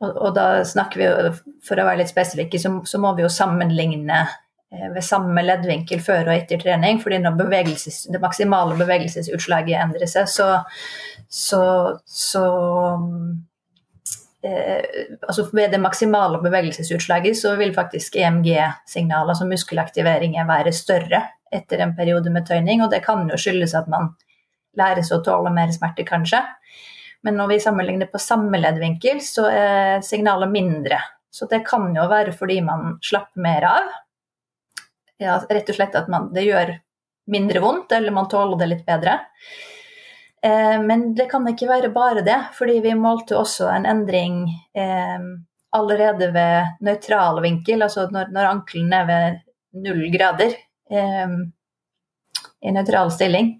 [0.00, 1.32] og, og, da snakker vi jo,
[1.64, 4.34] for å være litt spesifikke, så, så må vi jo sammenligne eh,
[4.94, 7.00] ved samme leddvinkel før og etter trening.
[7.02, 7.38] fordi når
[8.12, 10.48] det maksimale bevegelsesutslaget endrer seg, så,
[11.28, 11.62] så,
[12.04, 12.44] så
[14.42, 14.82] eh,
[15.28, 21.96] altså Ved det maksimale bevegelsesutslaget så vil faktisk EMG-signaler, altså muskelaktiveringer, være større etter en
[21.96, 22.82] periode med tøyning.
[22.82, 24.12] Og det kan jo skyldes at man
[24.76, 26.42] lærer seg å tåle mer smerte, kanskje.
[27.24, 31.00] Men når vi sammenligner på samme leddvinkel, så er signalet mindre.
[31.32, 33.88] Så det kan jo være fordi man slapper mer av.
[35.22, 36.74] Ja, rett og slett at man, det gjør
[37.32, 39.18] mindre vondt, eller man tåler det litt bedre.
[40.44, 44.44] Eh, men det kan ikke være bare det, fordi vi målte også en endring
[44.76, 45.28] eh,
[45.76, 49.38] allerede ved nøytral vinkel, altså når, når ankelen er ved
[49.86, 50.52] null grader
[50.90, 51.38] eh,
[52.62, 53.56] i nøytral stilling.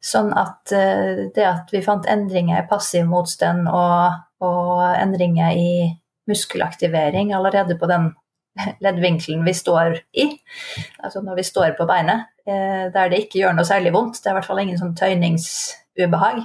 [0.00, 5.72] Sånn at eh, det at vi fant endringer i passiv motstand og, og endringer i
[6.30, 8.10] muskelaktivering allerede på den
[8.84, 10.28] leddvinkelen vi står i,
[11.04, 14.30] altså når vi står på beinet, eh, der det ikke gjør noe særlig vondt, det
[14.30, 16.40] er i hvert fall ingen sånn tøyningsubehag,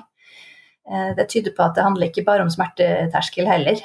[0.91, 3.81] eh, det tyder på at det handler ikke bare om smerteterskel heller.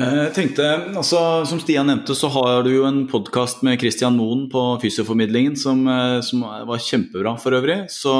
[0.00, 0.66] Eh, jeg tenkte,
[0.96, 5.54] altså, Som Stian nevnte, så har du jo en podkast med Christian Moen på Fysioformidlingen
[5.60, 5.84] som,
[6.24, 7.84] som, var kjempebra for øvrig.
[7.92, 8.14] Så,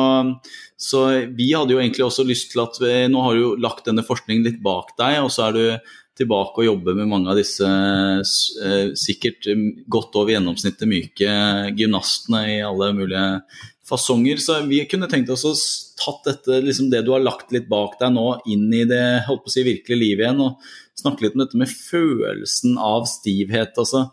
[0.77, 3.89] så, vi hadde jo egentlig også lyst til at vi, Nå har du jo lagt
[3.89, 5.65] denne forskningen litt bak deg, og så er du
[6.23, 9.51] tilbake og jobbe med mange av disse eh, sikkert
[9.93, 11.37] godt over gjennomsnittet myke
[11.77, 13.27] gymnastene i alle mulige
[13.89, 14.41] fasonger.
[14.41, 15.53] Så vi kunne tenkt oss å
[16.03, 19.45] tatt dette, liksom det du har lagt litt bak deg nå, inn i det holdt
[19.45, 20.47] på å si, virkelige livet igjen.
[20.47, 23.79] og snakke litt om dette med følelsen av stivhet.
[23.79, 24.07] altså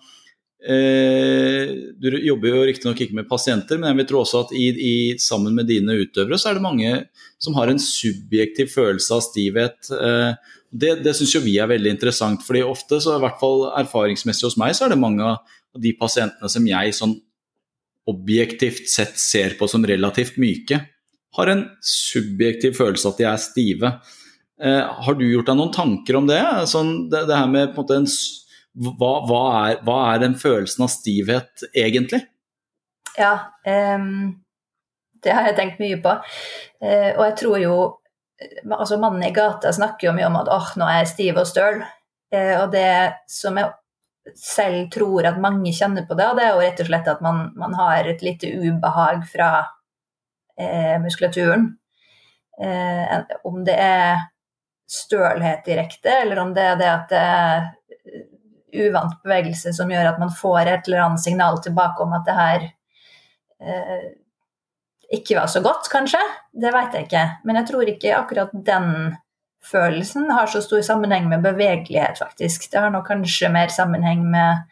[0.63, 4.67] eh, Du jobber jo riktignok ikke med pasienter, men jeg vil tro også at i,
[4.73, 6.93] i, sammen med dine utøvere så er det mange
[7.39, 9.91] som har en subjektiv følelse av stivhet.
[9.95, 13.67] Eh, det det syns jo vi er veldig interessant, fordi ofte, så i hvert fall
[13.79, 17.15] erfaringsmessig hos meg, så er det mange av de pasientene som jeg sånn
[18.09, 20.79] objektivt sett ser på som relativt myke,
[21.37, 23.91] har en subjektiv følelse at de er stive.
[24.59, 26.41] Eh, har du gjort deg noen tanker om det?
[26.71, 28.09] Sånn, det, det, her med på en måte en,
[28.89, 32.23] hva, hva, er, hva, er, den følelsen av stivhet egentlig?
[33.19, 33.33] Ja,
[33.65, 34.39] um,
[35.23, 36.17] det har jeg tenkt mye på.
[36.81, 37.77] Uh, og jeg tror jo
[38.71, 41.47] altså Mannen i gata snakker jo mye om at oh, nå er jeg stiv og
[41.49, 41.81] støl.
[42.33, 42.91] Eh, og det
[43.31, 43.71] som jeg
[44.37, 47.47] selv tror at mange kjenner på og det er jo rett og slett at man,
[47.57, 49.51] man har et lite ubehag fra
[50.59, 51.75] eh, muskulaturen.
[53.47, 54.17] om det er
[54.89, 57.69] stølhet direkte, eller om det er det at det er
[58.73, 62.35] uvant bevegelse som gjør at man får et eller annet signal tilbake om at det
[62.37, 62.65] her
[63.63, 64.09] eh,
[65.13, 66.21] ikke var så godt, kanskje.
[66.53, 67.25] Det vet jeg ikke.
[67.47, 68.89] Men jeg tror ikke akkurat den
[69.65, 72.69] følelsen har så stor sammenheng med bevegelighet, faktisk.
[72.71, 74.63] Det har nok kanskje mer sammenheng med,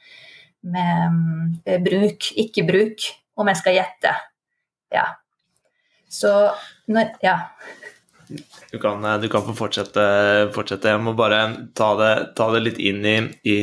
[0.61, 4.15] med um, bruk, ikke bruk, om jeg skal gjette.
[4.93, 5.09] Ja.
[6.09, 6.33] Så
[6.87, 7.37] når, Ja.
[8.71, 10.01] Du kan, eh, du kan få fortsette,
[10.51, 13.59] fortsette, Jeg må bare ta det, ta det litt inn i, i,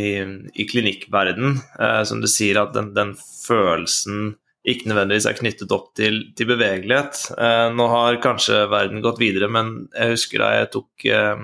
[0.54, 1.58] i klinikkverden.
[1.78, 3.12] Eh, som du sier, at den, den,
[3.44, 7.20] følelsen ikke nødvendigvis er knyttet opp til, til bevegelighet.
[7.37, 11.42] Eh, nå har kanskje verden gått videre, men jeg husker da jeg tok eh,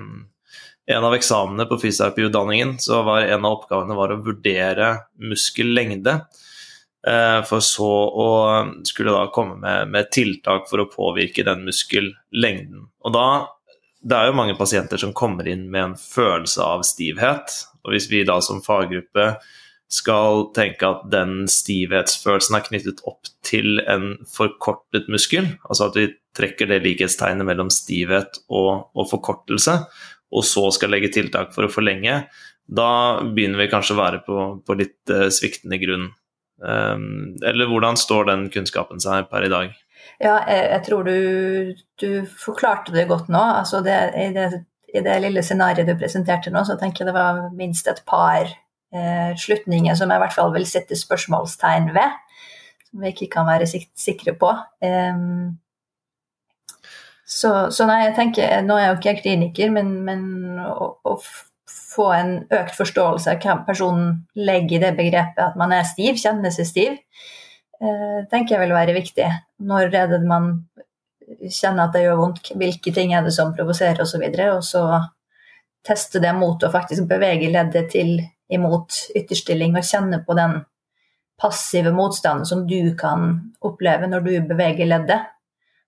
[0.91, 6.17] en av eksamene på fysioterapiutdanningen, så var en av oppgavene var å vurdere muskellengde.
[7.07, 7.89] Eh, for så
[8.25, 8.29] å
[8.85, 12.87] skulle da komme med, med, tiltak for å påvirke den muskellengden.
[13.05, 13.27] Og da
[14.01, 17.51] Det er jo mange pasienter som kommer inn med en følelse av stivhet.
[17.85, 19.35] Og hvis vi da som faggruppe
[19.91, 26.07] skal tenke at den stivhetsfølelsen er knyttet opp til en forkortet muskel, altså at vi
[26.37, 29.75] trekker det likhetstegnet mellom stivhet og, og forkortelse,
[30.31, 32.21] og så skal legge tiltak for å forlenge,
[32.71, 32.89] da
[33.25, 36.07] begynner vi kanskje å være på, på litt uh, sviktende grunn.
[36.61, 39.73] Um, eller hvordan står den kunnskapen seg per i dag?
[40.21, 41.15] Ja, jeg, jeg tror du,
[41.99, 43.41] du, forklarte det godt nå.
[43.41, 47.17] Altså det, i, det, i, det, lille scenarioet du presenterte nå, så tenker jeg det
[47.17, 48.59] var minst et par eh,
[49.39, 52.17] slutninger som jeg i hvert fall vil sette spørsmålstegn ved.
[52.89, 54.49] Som vi ikke kan være sik sikre på.
[57.31, 60.25] Så, så, nei, jeg tenker, Nå er jeg jo ikke jeg kliniker, men, men
[60.65, 61.13] å, å
[61.91, 66.19] få en økt forståelse av hva personen legger i det begrepet at man er stiv,
[66.19, 66.97] kjenner seg stiv,
[67.79, 69.29] eh, tenker jeg vil være viktig.
[69.67, 70.51] Når er det man
[71.47, 74.65] kjenner at det gjør vondt, hvilke ting er det som provoserer osv., og, så og
[74.67, 74.85] så
[75.87, 78.19] teste det mot å faktisk bevege leddet til
[78.51, 80.59] imot ytterstilling og kjenne på den
[81.41, 83.31] passive motstanden som du kan
[83.65, 85.31] oppleve når du beveger leddet.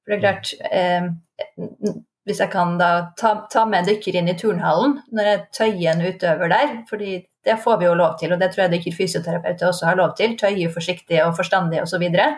[0.04, 1.94] For det er klart, eh,
[2.26, 6.06] hvis jeg kan da ta, ta med dykker inn i turnhallen når jeg tøyer en
[6.08, 9.90] utøver der, fordi det får vi jo lov til, og det tror jeg dykkerfysioterapeuter også
[9.90, 10.38] har lov til.
[10.40, 12.06] Tøye forsiktig og forstandig osv.
[12.08, 12.38] Eh,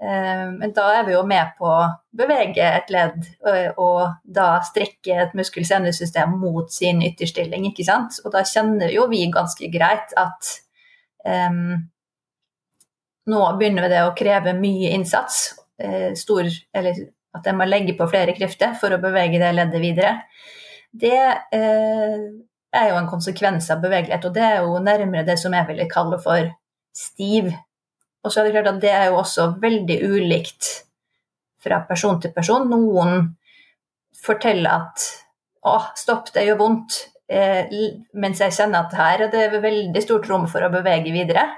[0.00, 3.26] men da er vi jo med på å bevege et ledd
[3.76, 8.16] og, da strekke et muskel-senesystem mot sin ytterstilling, ikke sant.
[8.24, 10.54] Og da kjenner jo vi ganske greit at
[11.52, 11.76] um,
[13.28, 15.50] nå begynner det å kreve mye innsats.
[15.80, 17.04] Uh, stor, eller
[17.36, 20.14] at jeg må legge på flere krefter for å bevege det leddet videre.
[20.90, 22.24] Det uh,
[22.72, 25.92] er jo en konsekvens av bevegelighet, og det er jo nærmere det som jeg ville
[25.92, 26.48] kalle for
[26.96, 27.52] stiv.
[28.24, 30.68] Og så er det klart at det er jo også veldig ulikt
[31.60, 32.68] fra person til person.
[32.68, 33.30] Noen
[34.16, 35.06] forteller at
[35.64, 37.68] 'å, stopp, det gjør vondt', eh,
[38.14, 41.48] mens jeg kjenner at her er det veldig stort rom for å bevege videre.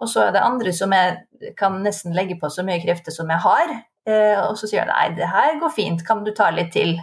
[0.00, 3.28] Og så er det andre som jeg kan nesten legge på så mye krefter som
[3.28, 6.50] jeg har, eh, og så sier jeg 'nei, det her går fint, kan du ta
[6.50, 7.00] litt til'?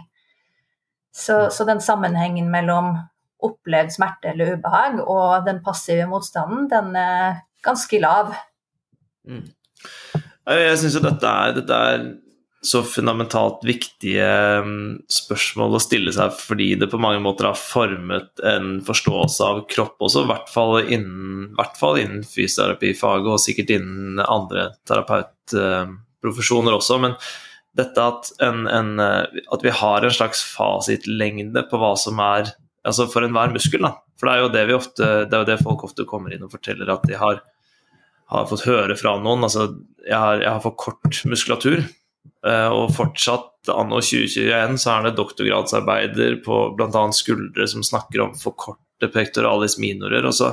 [1.14, 2.96] Så, så den sammenhengen mellom
[3.42, 8.34] opplevd smerte eller ubehag, og den passive motstanden, den er ganske lav.
[9.28, 9.44] Mm.
[10.52, 12.06] Jeg syns jo dette er, dette er
[12.62, 14.26] så fundamentalt viktige
[14.62, 19.64] mm, spørsmål å stille seg fordi det på mange måter har formet en forståelse av
[19.70, 27.00] kropp også, i hvert fall innen, innen fysioterapifaget og sikkert innen andre terapeutprofesjoner også.
[27.02, 27.18] Men
[27.78, 32.54] dette at, en, en, at vi har en slags fasitlengde på hva som er
[32.86, 33.82] altså for enhver muskel.
[33.82, 33.96] da.
[34.20, 36.52] For det er jo det, ofte, det er jo det folk ofte kommer inn og
[36.54, 37.42] forteller at de har,
[38.32, 39.44] har fått høre fra noen.
[39.46, 39.68] Altså,
[40.06, 41.82] jeg har, jeg har for kort muskulatur.
[42.46, 47.04] Eh, og fortsatt anno 2021 så er det doktorgradsarbeider på bl.a.
[47.14, 50.26] skuldre som snakker om for korte pectoralis minorer.
[50.26, 50.52] Og så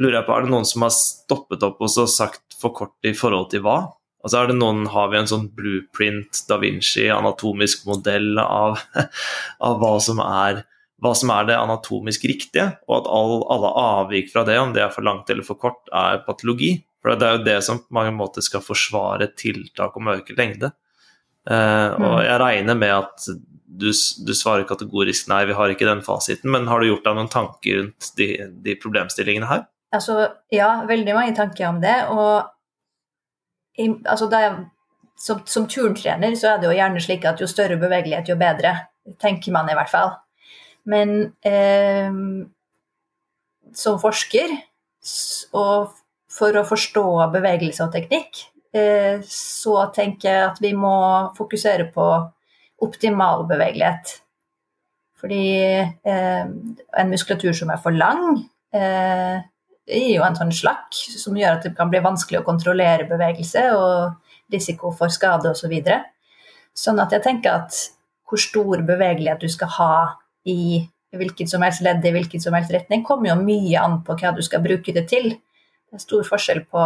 [0.00, 3.14] lurer jeg på, er det noen som har stoppet opp og sagt for kort i
[3.16, 3.78] forhold til hva?
[4.20, 8.82] Altså er det noen, Har vi en sånn blueprint da Vinci, anatomisk modell av,
[9.66, 10.64] av hva som er
[11.00, 14.82] hva som er det anatomisk riktige, og at all, alle avvik fra det, om det
[14.84, 16.74] er for langt eller for kort, er patologi.
[17.00, 20.36] For det er jo det som på mange måter skal forsvare tiltak om å øke
[20.36, 20.72] lengde.
[21.48, 22.22] Uh, og mm.
[22.26, 23.28] jeg regner med at
[23.80, 23.88] du,
[24.26, 27.30] du, svarer kategorisk nei, vi har ikke den fasiten, men har du gjort deg noen
[27.32, 28.28] tanker rundt de,
[28.64, 29.64] de problemstillingene her?
[29.94, 31.96] Altså, ja, veldig mange tanker om det.
[32.12, 34.52] Og i, altså, jeg,
[35.20, 38.74] som, som turntrener så er det jo gjerne slik at jo større bevegelighet, jo bedre.
[39.22, 40.12] Tenker man i hvert fall.
[40.90, 42.12] Men eh,
[43.76, 44.54] som forsker,
[45.56, 45.96] og
[46.30, 48.44] for å forstå bevegelse og teknikk,
[48.76, 50.96] eh, så tenker jeg at vi må
[51.36, 52.08] fokusere på
[52.86, 54.20] optimal bevegelighet.
[55.20, 55.44] Fordi
[55.76, 56.44] eh,
[57.02, 58.40] en muskulatur som er for lang,
[58.72, 59.42] eh,
[59.90, 63.66] gir jo en sånn slakk som gjør at det kan bli vanskelig å kontrollere bevegelse
[63.74, 65.66] og risiko for skade osv.
[65.66, 66.04] Så videre.
[66.74, 67.76] sånn at jeg tenker at
[68.24, 69.94] hvor stor bevegelighet du skal ha
[70.46, 74.14] i hvilket som helst ledd i hvilken som helst retning, kommer jo mye an på
[74.14, 75.32] hva du skal bruke det til.
[75.90, 76.84] Det er stor forskjell på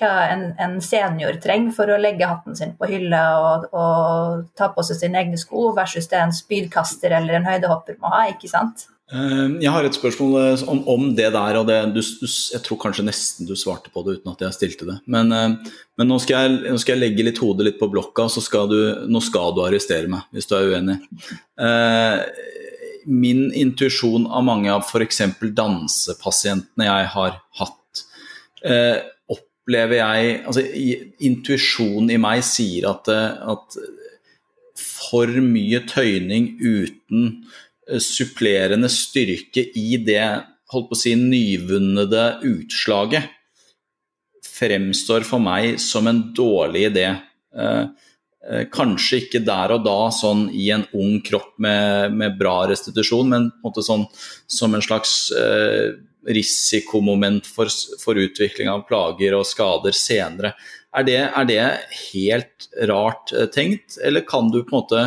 [0.00, 4.70] hva en, en senior trenger for å legge hatten sin på hylla og, og, ta
[4.72, 8.48] på seg sine egne sko, versus det en spydkaster eller en høydehopper må ha, ikke
[8.48, 8.86] sant?
[9.12, 12.62] Eh, jeg har et spørsmål eh, om, om det der, og det, du, du, jeg
[12.64, 14.96] tror kanskje nesten du svarte på det uten at jeg stilte det.
[15.12, 18.30] Men, eh, men nå, skal jeg, nå, skal jeg, legge litt hodet litt på blokka,
[18.32, 18.78] så skal du,
[19.12, 20.96] nå skal du arrestere meg hvis du er uenig.
[23.02, 25.20] Min intuisjon av mange av f.eks.
[25.42, 27.78] dansepasientene jeg har hatt,
[28.62, 30.62] opplever jeg altså
[31.26, 33.78] Intuisjonen i meg sier at, at
[34.78, 37.42] for mye tøyning uten
[37.90, 40.22] Eh, supplerende styrke i det
[40.72, 43.30] holdt på å si, nyvunnede utslaget
[44.52, 47.08] fremstår for meg som en dårlig idé.
[47.58, 47.84] Eh,
[48.46, 53.34] eh, kanskje ikke der og da sånn i en ung kropp med, med bra restitusjon,
[53.34, 54.06] men en sånn,
[54.46, 55.98] som en slags eh,
[56.28, 57.70] risikomoment for,
[58.02, 60.52] for, utvikling av plager og skader senere.
[60.92, 61.62] Er det, er det
[62.12, 65.04] helt rart tenkt, eller kan du på en måte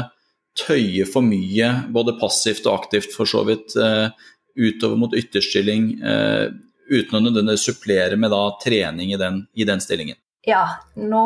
[0.55, 4.07] tøye for mye, både passivt og aktivt for så vidt, uh,
[4.55, 6.47] utover mot ytterstilling, uh,
[6.89, 10.17] uten å nødvendigvis supplere med da, trening i den, i den, stillingen?
[10.47, 10.63] Ja,
[10.95, 11.25] nå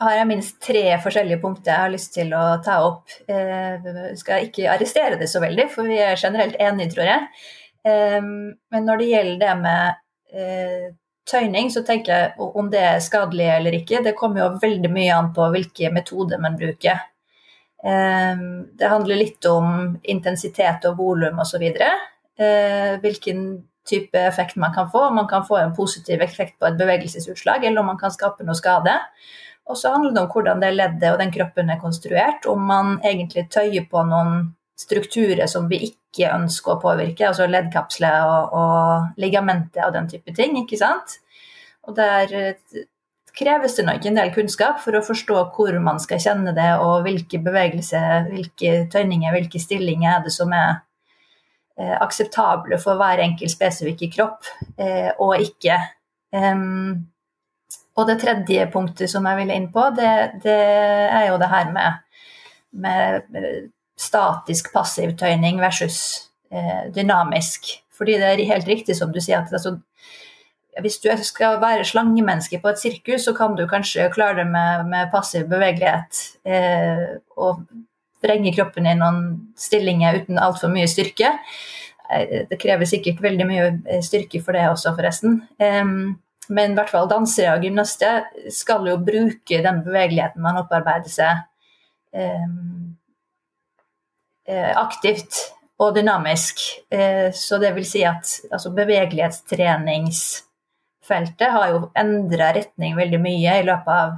[0.00, 3.10] har jeg minst tre forskjellige punkter jeg har lyst til å ta opp.
[3.28, 7.26] Uh, skal ikke arrestere det så veldig, for vi er generelt enige, tror jeg.
[7.84, 10.96] Men når det gjelder det med
[11.30, 15.14] tøyning, så tenker jeg om det er skadelig eller ikke, det kommer jo veldig mye
[15.16, 17.00] an på hvilke metoder man bruker.
[17.84, 21.64] Ehm, det handler litt om intensitet og volum osv.
[21.70, 23.44] Eh, hvilken
[23.88, 25.06] type effekt man kan få.
[25.08, 28.44] Om Man kan få en positiv effekt på et bevegelsesutslag, eller om man kan skape
[28.44, 28.98] noe skade.
[29.66, 32.46] Og så handler det om hvordan det leddet og den kroppen er konstruert.
[32.46, 38.26] Om man egentlig tøyer på noen strukturer som vi ikke ønsker å påvirke, altså leddkapsler
[38.26, 40.56] og, og ligamenter og den type ting.
[40.58, 41.20] ikke sant?
[41.88, 42.82] Og der eh,
[43.36, 47.06] kreves det nok en del kunnskap for å forstå hvor man skal kjenne det, og
[47.06, 50.82] hvilke bevegelser, hvilke tøyninger, hvilke stillinger er det som er
[51.78, 55.78] eh, akseptable for hver enkelt spesifikke kropp, eh, og ikke.
[56.30, 57.08] Um,
[57.98, 60.12] og det tredje punktet som jeg ville inn på, det,
[60.44, 60.60] det
[61.10, 62.22] er jo det her med,
[62.70, 63.70] med
[64.00, 66.00] statisk passiv tøyning versus
[66.52, 67.68] eh, dynamisk.
[67.96, 69.76] Fordi det er helt riktig som du sier, at altså,
[70.80, 74.86] hvis du skal være slangemenneske på et sirkus, så kan du kanskje klare det med,
[74.88, 77.66] med passiv bevegelighet eh, og
[78.24, 81.34] vrenge kroppen i noen stillinger uten altfor mye styrke.
[82.08, 85.42] Eh, det krever sikkert veldig mye eh, styrke for det også, forresten.
[86.50, 91.44] Men i hvert fall dansere og gymnaster skal jo bruke den bevegeligheten man opparbeider seg
[94.76, 95.32] aktivt
[95.80, 96.58] og dynamisk.
[97.34, 103.94] Så det vil si at altså bevegelighetstreningsfeltet har jo endra retning veldig mye i løpet
[103.94, 104.10] av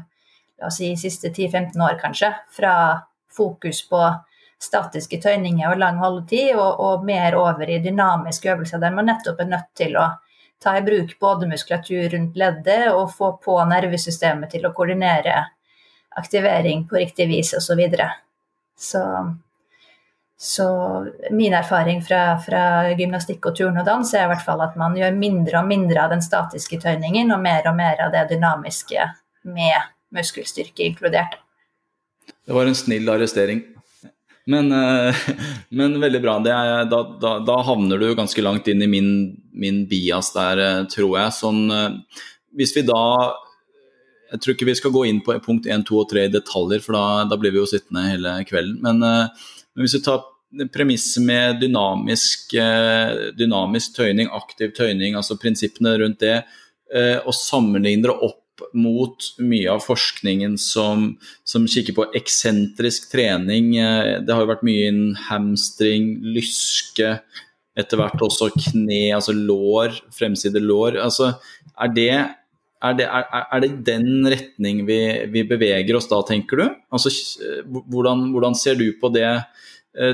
[0.62, 2.34] la oss si, siste 10-15 år, kanskje.
[2.50, 3.02] Fra
[3.36, 4.02] fokus på
[4.62, 9.42] statiske tøyninger og lang holdetid, og, og mer over i dynamiske øvelser der man nettopp
[9.42, 10.06] er nødt til å
[10.62, 15.40] ta i bruk både muskulatur rundt leddet og få på nervesystemet til å koordinere
[16.20, 17.66] aktivering på riktig vis osv.
[17.66, 18.08] Så, videre.
[18.78, 19.02] så
[20.42, 20.64] så
[21.30, 22.62] min erfaring fra, fra,
[22.98, 26.02] gymnastikk og turn og dans er i hvert fall at man gjør mindre og mindre
[26.02, 29.04] av den statiske tøyningen og mer og mer av det dynamiske
[29.46, 31.36] med muskelstyrke inkludert.
[32.42, 33.62] Det var en snill arrestering.
[34.50, 35.14] Men, eh,
[35.78, 36.34] men veldig bra.
[36.42, 39.12] Er, da, da, da, havner du ganske langt inn i min,
[39.54, 41.36] min bias der, eh, tror jeg.
[41.38, 42.26] Sånn, eh,
[42.58, 43.04] hvis vi da
[44.32, 46.80] Jeg tror ikke vi skal gå inn på punkt 1, 2 og 3 i detaljer,
[46.80, 48.78] for da, da blir vi jo sittende hele kvelden.
[48.80, 50.22] Men, men hvis vi tar
[50.72, 56.42] premisset med dynamisk, eh, dynamisk, tøyning, aktiv tøyning, altså prinsippene rundt det,
[56.94, 58.38] eh, og sammenligner det opp
[58.76, 63.76] mot mye av forskningen som, som, kikker på eksentrisk trening.
[63.80, 67.16] Eh, det har jo vært mye innen hamstring, lyske,
[67.78, 71.00] etter hvert også kne, altså lår, fremside lår.
[71.00, 71.32] Altså,
[71.80, 72.12] er det
[72.82, 74.98] er det, er, er det den retning vi,
[75.30, 76.64] vi, beveger oss da, tenker du?
[76.90, 77.12] Altså,
[77.62, 79.28] hvordan, hvordan ser du på det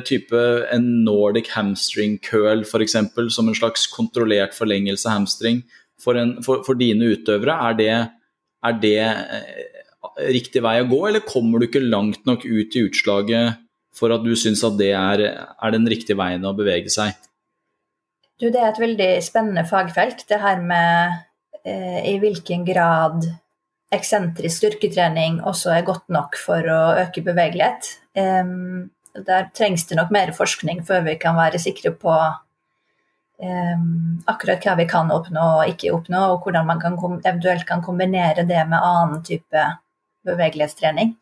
[0.03, 0.39] type
[0.75, 2.97] en Nordic hamstring curl f.eks.
[3.31, 5.61] som en slags kontrollert forlengelse hamstring
[6.03, 7.93] for, en, for, for dine utøvere, er det,
[8.69, 12.85] er det, eh, riktig vei å gå, eller kommer du ikke langt nok ut i
[12.87, 13.65] utslaget
[13.99, 17.17] for at du syns at det er, er, den riktige veien å bevege seg?
[18.39, 21.19] Du, det er et veldig spennende fagfelt, det her med
[21.67, 23.27] eh, i hvilken grad
[23.95, 27.89] eksentrisk styrketrening også er godt nok for å øke bevegelighet.
[28.19, 28.91] Um,
[29.27, 32.15] der trengs det nok mer forskning før vi kan være sikre på
[33.43, 33.87] um,
[34.31, 38.47] akkurat hva vi kan oppnå og ikke oppnå, og hvordan man kan eventuelt kan kombinere
[38.49, 39.65] det med annen type
[40.29, 41.17] bevegelighetstrening.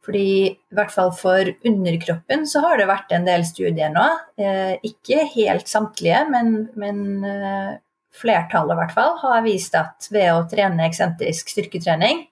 [0.00, 4.06] Fordi i hvert fall for underkroppen så har det vært en del studier nå.
[4.40, 7.74] Eh, ikke helt samtlige, men, men eh,
[8.16, 12.24] flertallet i hvert fall har vist at ved å trene eksentrisk styrketrening,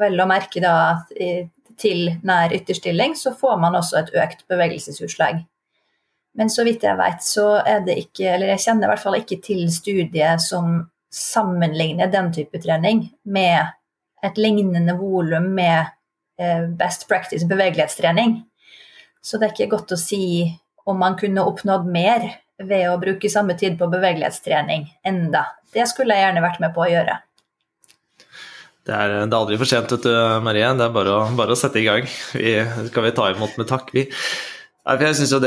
[0.00, 0.74] vel å merke da
[1.80, 5.40] til nær ytterstilling, så får man også et økt bevegelsesutslag.
[6.38, 9.18] Men så vidt jeg vet, så er det ikke Eller jeg kjenner i hvert fall
[9.18, 13.72] ikke til studiet som sammenligner den type trening med
[14.22, 15.88] et lignende volum med
[16.38, 18.36] eh, best practice bevegelighetstrening.
[19.22, 20.22] Så det er ikke godt å si
[20.86, 22.28] om man kunne oppnådd mer
[22.60, 25.46] ved å bruke samme tid på bevegelighetstrening enda.
[25.74, 27.16] Det skulle jeg gjerne vært med på å gjøre.
[28.90, 30.66] Det er, det er, aldri for sent, vet du, Marie.
[30.74, 32.08] Det er bare å, bare å sette i gang.
[32.34, 32.56] Vi,
[32.88, 34.08] skal vi ta imot med takk, vi.
[34.90, 35.38] Jeg syns jo,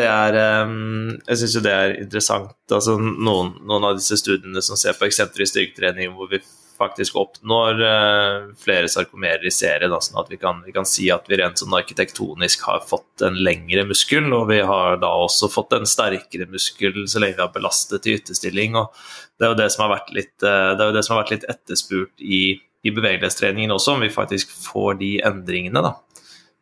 [1.57, 2.53] jo, det er interessant.
[2.71, 6.39] Altså, noen, noen, av disse studiene som ser på eksentrisk styrketrening, hvor vi
[6.77, 11.09] faktisk oppnår uh, flere sarkomerer i serie, da, sånn at vi kan, vi kan, si
[11.11, 15.51] at vi rent sånn arkitektonisk har fått en lengre muskel, og vi har da også
[15.51, 18.79] fått en sterkere muskel så lenge vi har belastet i ytterstilling.
[18.79, 18.93] og
[19.35, 22.45] Det er jo det som har vært litt, uh, det har vært litt etterspurt i
[22.83, 25.93] i bevegelighetstreningen også, om vi faktisk får de endringene, da.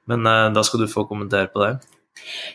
[0.09, 1.72] Men uh, da skal du få kommentere på det.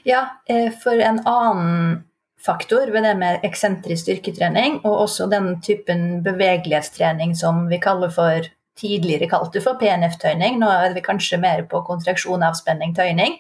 [0.06, 2.04] Ja, eh, for en annen
[2.46, 8.46] faktor ved det med eksentrisk styrketrening, og også den typen bevegelighetstrening som vi kaller for
[8.76, 13.38] tidligere kalte for PNF-tøyning, nå er vi kanskje mer på kontraksjon, avspenning, tøyning.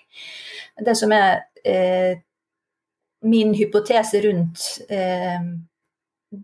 [0.86, 2.18] Det som er eh,
[3.26, 5.44] min hypotese rundt eh,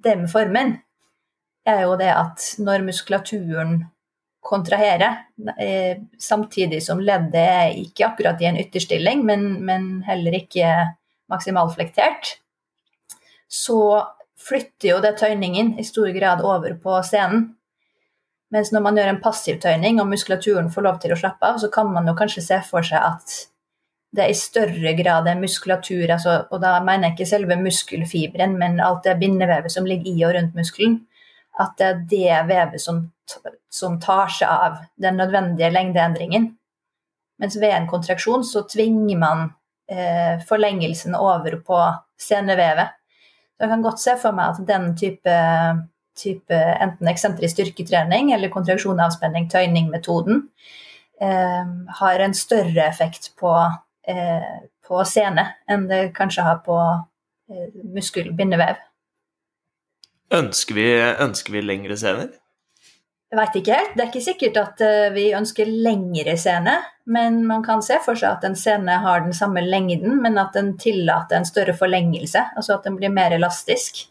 [0.05, 0.77] den formen,
[1.69, 3.83] er jo det at når muskulaturen
[4.43, 5.11] kontrahere,
[5.59, 10.73] eh, samtidig som leddet er ikke akkurat i en ytterstilling, men, men heller ikke
[11.31, 12.37] maksimalflektert,
[13.47, 13.79] så
[14.43, 17.53] flytter jo det tøyningen i stor grad over på scenen.
[18.53, 21.63] Mens når man gjør en passiv tøyning og muskulaturen får lov til å slappe av,
[21.63, 23.39] så kan man jo kanskje se for seg at
[24.13, 28.59] det er i større grad er muskulatur, altså, og da mener jeg ikke selve muskelfiberen,
[28.61, 30.99] men alt det bindevevet som ligger i og rundt muskelen,
[31.61, 33.03] at det er det vevet som,
[33.73, 36.49] som tar seg av den nødvendige lengdeendringen.
[37.43, 39.45] Mens ved en kontraksjon så tvinger man
[39.91, 41.81] eh, forlengelsen over på
[42.21, 42.95] senevevet.
[43.57, 45.37] Så jeg kan godt se for meg at den type,
[46.19, 50.47] type enten eksentrisk styrketrening eller kontraksjon, avspenning, tøyning-metoden
[51.21, 53.53] eh, har en større effekt på
[54.09, 58.81] Eh, på sene enn det kanskje har på eh, muskelbindevev.
[60.33, 60.87] Ønsker vi,
[61.21, 62.31] ønsker vi lengre scener?
[63.33, 63.93] Jeg veit ikke helt.
[63.97, 66.75] Det er ikke sikkert at eh, vi ønsker lengre scene,
[67.09, 70.53] men man kan se for seg at en scene har den samme lengden, men at
[70.57, 74.03] den tillater en større forlengelse, altså at den blir mer elastisk.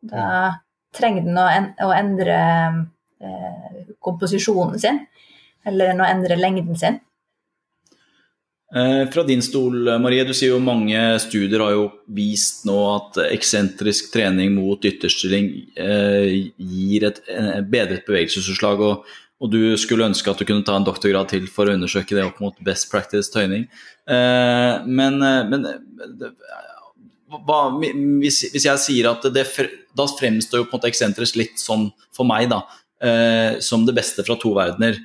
[0.00, 0.62] Da
[0.96, 2.38] trenger den å, endre
[3.20, 5.02] eh, komposisjonen sin,
[5.68, 6.96] eller å endre lengden sin.
[8.76, 13.18] Eh, fra din stol, Marie, du sier jo mange studier har jo vist nå at
[13.24, 17.18] eksentrisk trening mot ytterstilling eh, gir et
[17.66, 18.84] bedret bevegelsesutslag.
[18.86, 19.10] Og,
[19.42, 22.28] og, du skulle ønske at du kunne ta en doktorgrad til for å undersøke det
[22.28, 23.66] opp mot best practice tøyning.
[24.06, 25.18] Eh, men,
[25.50, 25.66] men
[27.26, 29.48] hva, hvis, hvis, jeg sier at det,
[29.98, 32.62] da fremstår jo på en måte eksentrisk litt sånn for meg, da,
[33.64, 34.98] som det beste fra to verdener.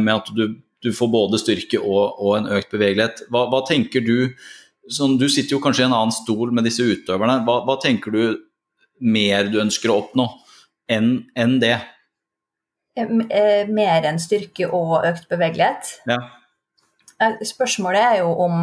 [0.00, 0.46] med at du
[0.82, 3.24] du får både styrke og, og en økt bevegelighet.
[3.32, 4.32] Hva, hva, tenker du
[4.88, 7.40] sånn, Du sitter jo kanskje i en annen stol med disse utøverne.
[7.46, 8.22] Hva, hva tenker du
[8.98, 10.28] mer du ønsker å oppnå
[10.90, 11.76] enn en det?
[12.98, 15.98] Eh, mer enn styrke og økt bevegelighet?
[16.08, 16.18] Ja.
[17.22, 18.58] Eh, spørsmålet er jo om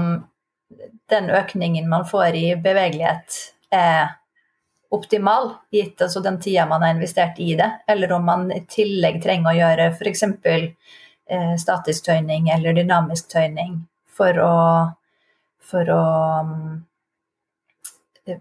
[1.12, 3.38] den økningen man får i bevegelighet,
[3.76, 4.16] er
[4.96, 9.22] optimal, gitt altså den tida man har investert i det, eller om man i tillegg
[9.24, 10.24] trenger å gjøre f.eks
[11.60, 13.80] statisk tøyning eller dynamisk tøyning
[14.16, 14.58] for å,
[15.66, 16.04] for å
[16.46, 16.84] um,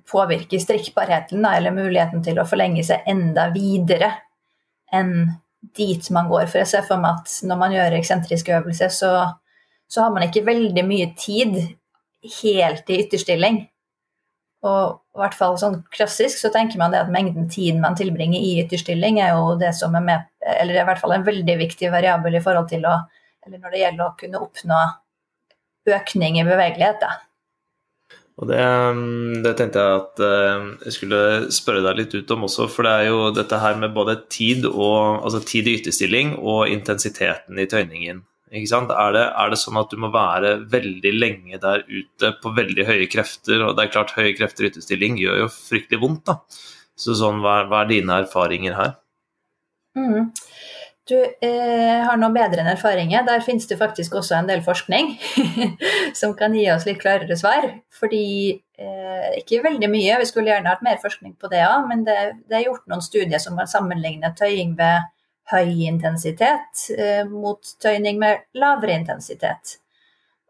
[0.09, 4.11] påvirke strikkbarheten, da, eller muligheten til å forlenge seg enda videre
[4.95, 5.32] enn
[5.76, 6.47] dit man går.
[6.51, 9.12] For jeg ser for meg at når man gjør eksentriske øvelser, så,
[9.89, 11.57] så har man ikke veldig mye tid
[12.41, 13.64] helt i ytterstilling.
[14.65, 18.41] Og i hvert fall sånn klassisk så tenker man det at mengden tid man tilbringer
[18.41, 21.91] i ytterstilling, er jo det som er med Eller i hvert fall en veldig viktig
[21.93, 22.97] variabel i forhold til å
[23.45, 24.81] Eller når det gjelder å kunne oppnå
[25.93, 27.11] økning i bevegelighet, da.
[28.41, 28.62] Og det,
[29.45, 31.19] det, tenkte jeg at eh, jeg skulle
[31.55, 34.67] spørre deg litt ut om også, for det er jo dette her med både tid
[34.71, 38.25] og altså tid i ytterstilling og intensiteten i tøyningen.
[38.53, 42.84] Er det, er det, sånn at du må være veldig lenge der ute på veldig
[42.86, 43.64] høye krefter?
[43.66, 46.62] Og det er klart, høye krefter i utestilling gjør jo fryktelig vondt, da.
[46.95, 48.92] Så sånn, hva, hva er dine erfaringer her?
[49.99, 50.30] Mm.
[51.05, 53.26] Du eh, har noe bedre enn erfaringer.
[53.26, 55.11] Der finnes det faktisk også en del forskning
[56.20, 57.66] som kan gi oss litt klarere svar.
[57.92, 58.24] Fordi
[58.55, 62.16] eh, ikke veldig mye, vi skulle gjerne hatt mer forskning på det òg, men det,
[62.47, 65.11] det, er gjort noen studier som har sammenlignet tøying ved
[65.53, 69.78] høy intensitet eh, mot tøyning med lavere intensitet.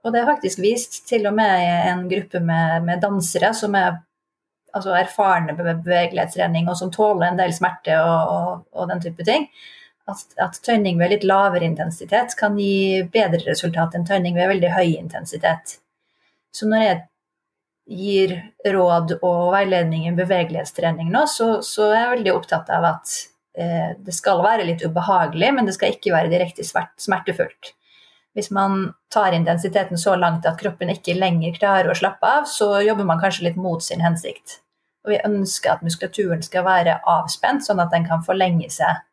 [0.04, 3.96] Og det er faktisk vist til og med en gruppe med, med dansere som er
[4.74, 9.26] altså erfarne med bevegelighetstrening og som tåler en del smerte og, og, og den type
[9.26, 9.46] ting,
[10.10, 14.72] at, at, tøyning ved litt lavere intensitet kan gi bedre resultat enn tøyning ved veldig
[14.74, 15.78] høy intensitet.
[16.54, 16.98] Så når jeg
[17.84, 18.34] gir
[18.74, 23.14] råd og veiledning i bevegelighetstrening nå, så, så er jeg veldig opptatt av at
[23.54, 27.68] det skal være litt ubehagelig, men det skal ikke være direkte smertefullt.
[28.34, 32.80] Hvis man tar intensiteten så langt at kroppen ikke lenger klarer å slappe av, så
[32.82, 34.58] jobber man kanskje litt mot sin hensikt.
[35.06, 39.04] Og vi ønsker at muskulaturen skal være avspent, sånn at den kan forlenge seg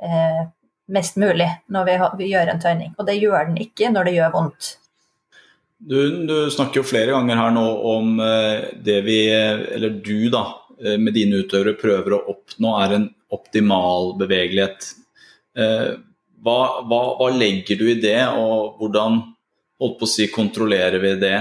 [0.00, 0.46] eh,
[0.88, 2.94] mest mulig når vi, vi, gjør en tøyning.
[2.96, 4.72] Og det gjør den ikke når det gjør vondt.
[5.76, 10.46] Du, du snakker jo flere ganger her nå om eh, det vi, eller du da,
[10.80, 14.92] eh, med dine utøvere prøver å oppnå, er en optimal bevegelighet.
[15.58, 15.92] Eh,
[16.44, 19.20] hva, hva, hva, legger du i det, og hvordan
[19.80, 21.38] holdt på å si, kontrollerer vi det?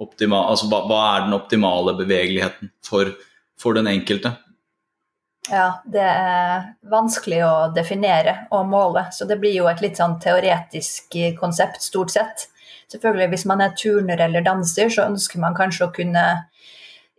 [0.00, 3.12] Optimal, altså, hva, hva, er den optimale bevegeligheten for,
[3.60, 4.34] for den enkelte?
[5.50, 10.18] Ja, det er vanskelig å definere og måle, så det blir jo et litt sånn
[10.22, 12.46] teoretisk konsept, stort sett.
[12.90, 16.24] Selvfølgelig, hvis man er turner eller danser, så ønsker man kanskje å kunne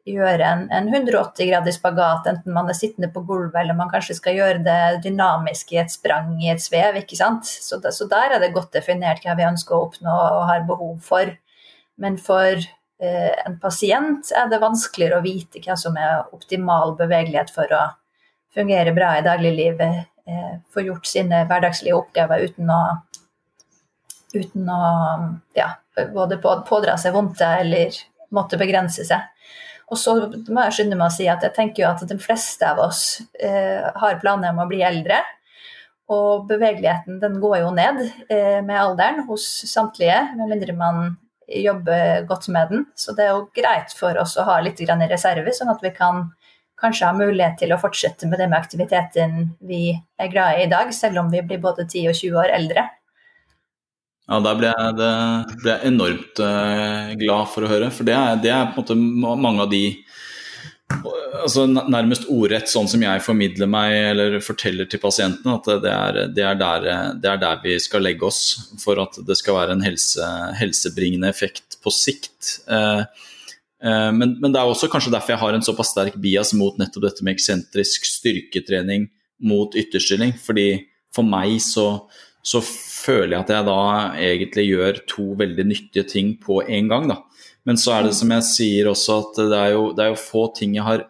[0.07, 4.17] gjøre en, en 180 grader spagat, enten man er sittende på gulvet eller man kanskje
[4.17, 6.97] skal gjøre det dynamisk i et sprang i et svev.
[6.97, 7.45] ikke sant?
[7.45, 10.67] Så, det, så der er det godt definert hva vi ønsker å oppnå og har
[10.69, 11.33] behov for.
[12.01, 17.53] Men for eh, en pasient er det vanskeligere å vite hva som er optimal bevegelighet
[17.53, 17.85] for å
[18.55, 22.81] fungere bra i dagliglivet, eh, få gjort sine hverdagslige oppgaver uten å,
[24.33, 24.81] uten å
[25.57, 25.75] ja,
[26.13, 27.95] både pådra seg vondt eller
[28.31, 29.30] måtte begrense seg.
[29.91, 30.15] Og så
[30.47, 33.21] må jeg skynde meg å si at jeg tenker jo at de fleste av oss
[33.43, 35.19] eh, har planer om å bli eldre.
[36.11, 37.99] Og bevegeligheten den går jo ned
[38.31, 41.17] eh, med alderen hos samtlige, med mindre man
[41.51, 42.85] jobber godt med den.
[42.95, 45.91] Så det er jo greit for oss å ha litt i reserve, sånn at vi
[45.95, 46.29] kan
[46.81, 50.93] kanskje ha mulighet til å fortsette med med aktiviteten vi er glad i i dag,
[50.93, 52.87] selv om vi blir både 10 og 20 år eldre.
[54.29, 55.11] Ja, der ble jeg, det,
[55.63, 57.89] ble jeg enormt uh, glad for å høre.
[57.93, 59.85] For det er, det er, på en måte mange av de
[61.41, 66.19] altså Nærmest ordrett sånn som jeg formidler meg eller forteller til pasientene, at det er,
[66.35, 66.87] det er, der,
[67.21, 68.41] det er der, vi skal legge oss
[68.81, 70.27] for at det skal være en helse,
[70.59, 72.57] helsebringende effekt på sikt.
[72.67, 73.05] Uh,
[73.83, 76.75] uh, men, men, det er også kanskje derfor jeg har en såpass sterk bias mot
[76.81, 79.07] nettopp dette med eksentrisk styrketrening
[79.47, 80.35] mot ytterstilling.
[80.43, 80.69] fordi
[81.15, 81.87] for meg så
[82.41, 82.61] så
[83.01, 83.81] føler jeg at jeg da
[84.21, 87.09] egentlig gjør to veldig nyttige ting på en gang.
[87.11, 87.17] Da.
[87.67, 90.21] Men så er det som jeg sier også at det er jo, det er jo
[90.21, 91.07] få ting jeg har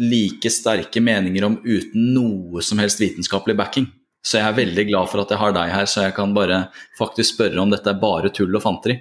[0.00, 3.88] like sterke meninger om uten noe som helst vitenskapelig backing.
[4.24, 6.66] Så jeg er veldig glad for at jeg har deg her, så jeg kan bare
[6.98, 8.98] faktisk spørre om dette er bare tull og fanteri.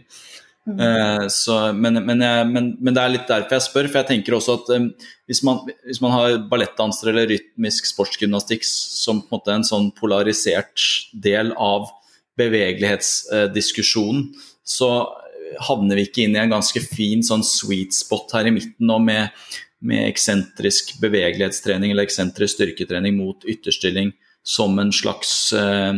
[0.68, 4.10] Uh, så, men, men, jeg, men, men, det er litt derfor jeg spør, for jeg
[4.12, 4.89] tenker også at um,
[5.30, 9.89] hvis, man, hvis, man, har ballettdansere eller rytmisk sportsgymnastikk som på en måte en sånn
[9.97, 10.84] polarisert
[11.26, 11.89] del av
[12.39, 14.91] bevegelighetsdiskusjonen, uh, så
[15.66, 18.99] havner vi ikke inn i en ganske fin sånn sweet spot her i midten nå
[19.01, 19.34] med,
[19.82, 24.14] med eksentrisk bevegelighetstrening eller eksentrisk styrketrening mot ytterstilling
[24.45, 25.97] som en slags uh,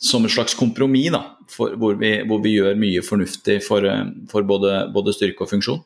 [0.00, 1.20] som et slags kompromiss, da,
[1.56, 5.82] hvor, vi, hvor, vi, gjør mye fornuftig for, eh, for både, både, styrke og funksjon?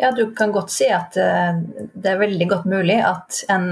[0.00, 1.60] Ja, du kan godt si at uh,
[1.94, 3.68] det er veldig godt mulig at en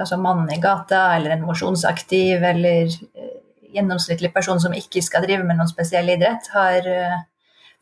[0.00, 3.36] altså mann i gata eller en mosjonsaktiv eller uh,
[3.70, 6.88] gjennomsnittlig person som ikke skal drive med noen spesiell idrett, har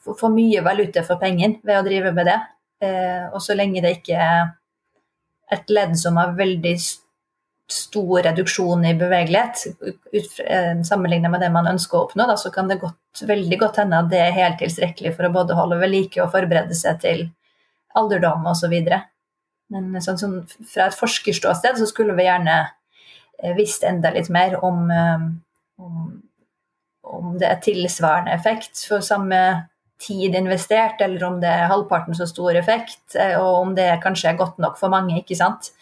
[0.04, 2.36] for mye valuta for pengen ved å drive med det.
[3.32, 4.50] og så lenge det ikke er
[5.56, 7.07] et ledd som har veldig stor
[7.68, 9.66] reduksjon i bevegelighet
[10.46, 13.82] eh, sammenlignet med det man ønsker å oppnå, da, så kan det godt, veldig godt
[13.82, 17.00] hende at det er helt tilstrekkelig for å både holde ved like og forberede seg
[17.02, 17.26] til
[17.98, 18.74] alderdom osv.
[19.68, 22.56] Men sånn, sånn, fra et forskerståsted så skulle vi gjerne
[23.42, 25.28] eh, visst enda litt mer om, eh,
[25.84, 26.10] om,
[27.04, 29.68] om det er tilsvarende effekt for samme
[30.00, 34.36] tid investert, eller om det er halvparten så stor effekt, og om det kanskje er
[34.38, 35.16] godt nok for mange.
[35.18, 35.72] ikke sant?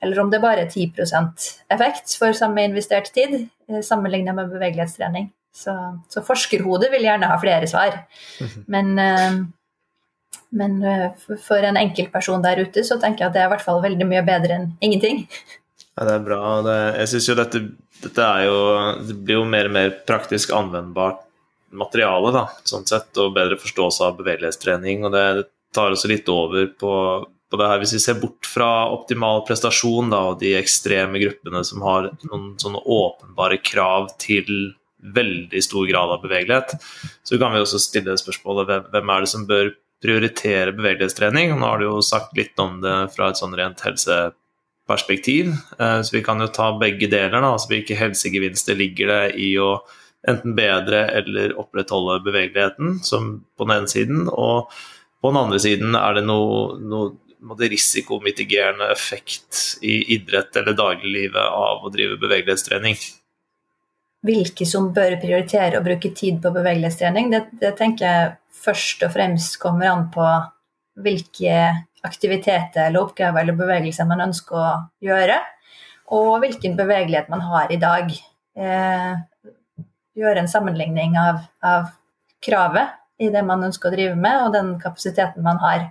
[0.00, 5.30] Eller om det bare er 10% effekt for samme investert tid, eh, sammenlignet med bevegelighetstrening.
[5.52, 5.74] Så,
[6.08, 8.04] så, forskerhodet vil gjerne ha flere svar.
[8.40, 8.64] Mhm.
[8.66, 9.40] Men, eh,
[10.50, 11.08] men eh,
[11.44, 14.06] for en enkeltperson der ute så tenker jeg at det er i hvert fall veldig
[14.08, 15.26] mye bedre enn ingenting.
[15.98, 16.42] Ja, det er bra.
[16.64, 17.60] Det, jeg syns jo dette,
[18.00, 18.60] dette er jo
[19.04, 21.18] Det blir jo mer og mer praktisk anvendbart
[21.76, 25.04] materiale, da, sånn sett, og bedre forståelse av bevegelighetstrening.
[25.04, 25.24] Og det
[25.76, 26.92] tar også litt over på
[27.50, 27.80] på det her.
[27.82, 32.52] Hvis vi ser bort fra optimal prestasjon da, og de ekstreme gruppene som har noen
[32.60, 36.76] sånne åpenbare krav til veldig stor grad av bevegelighet,
[37.24, 41.54] så kan vi også stille spørsmålet hvem er det som bør prioritere bevegelighetstrening?
[41.56, 46.16] Nå har du jo sagt litt om det fra et sånn rent helseperspektiv, eh, så
[46.16, 47.40] vi kan jo ta begge deler.
[47.40, 47.54] Da.
[47.54, 49.74] Altså, hvilke helsegevinster ligger det i å
[50.28, 54.72] enten bedre eller opprettholde bevegeligheten, som på den ene siden, og
[55.20, 61.84] på den andre siden er det noe, noe risikomitigerende effekt i idrett eller dagliglivet av
[61.84, 62.96] å drive bevegelighetstrening?
[64.26, 69.14] Hvilke som bør prioritere å bruke tid på bevegelighetstrening, det, det tenker jeg først og
[69.14, 70.26] fremst kommer an på
[71.00, 71.54] hvilke
[72.04, 74.68] aktiviteter eller oppgaver eller bevegelser man ønsker å
[75.04, 75.38] gjøre,
[76.16, 78.12] og hvilken bevegelighet man har i dag.
[78.60, 79.12] Eh,
[80.20, 81.90] gjøre en sammenligning av, av
[82.44, 85.90] kravet i det man ønsker å drive med, og den kapasiteten man har.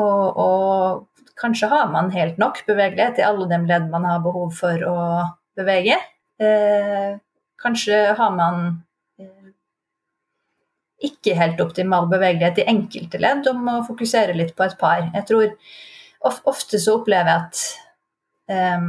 [0.00, 1.08] Og, og,
[1.42, 4.96] kanskje har man helt nok bevegelighet i alle de ledd man har behov for å
[5.58, 5.96] bevege.
[6.38, 7.16] Eh,
[7.62, 8.60] kanskje har man
[9.18, 9.48] eh,
[11.08, 15.08] ikke helt optimal bevegelighet i enkelte ledd om å fokusere litt på et par.
[15.08, 15.48] Jeg tror
[16.28, 17.64] of, Ofte så opplever jeg at
[18.54, 18.86] eh,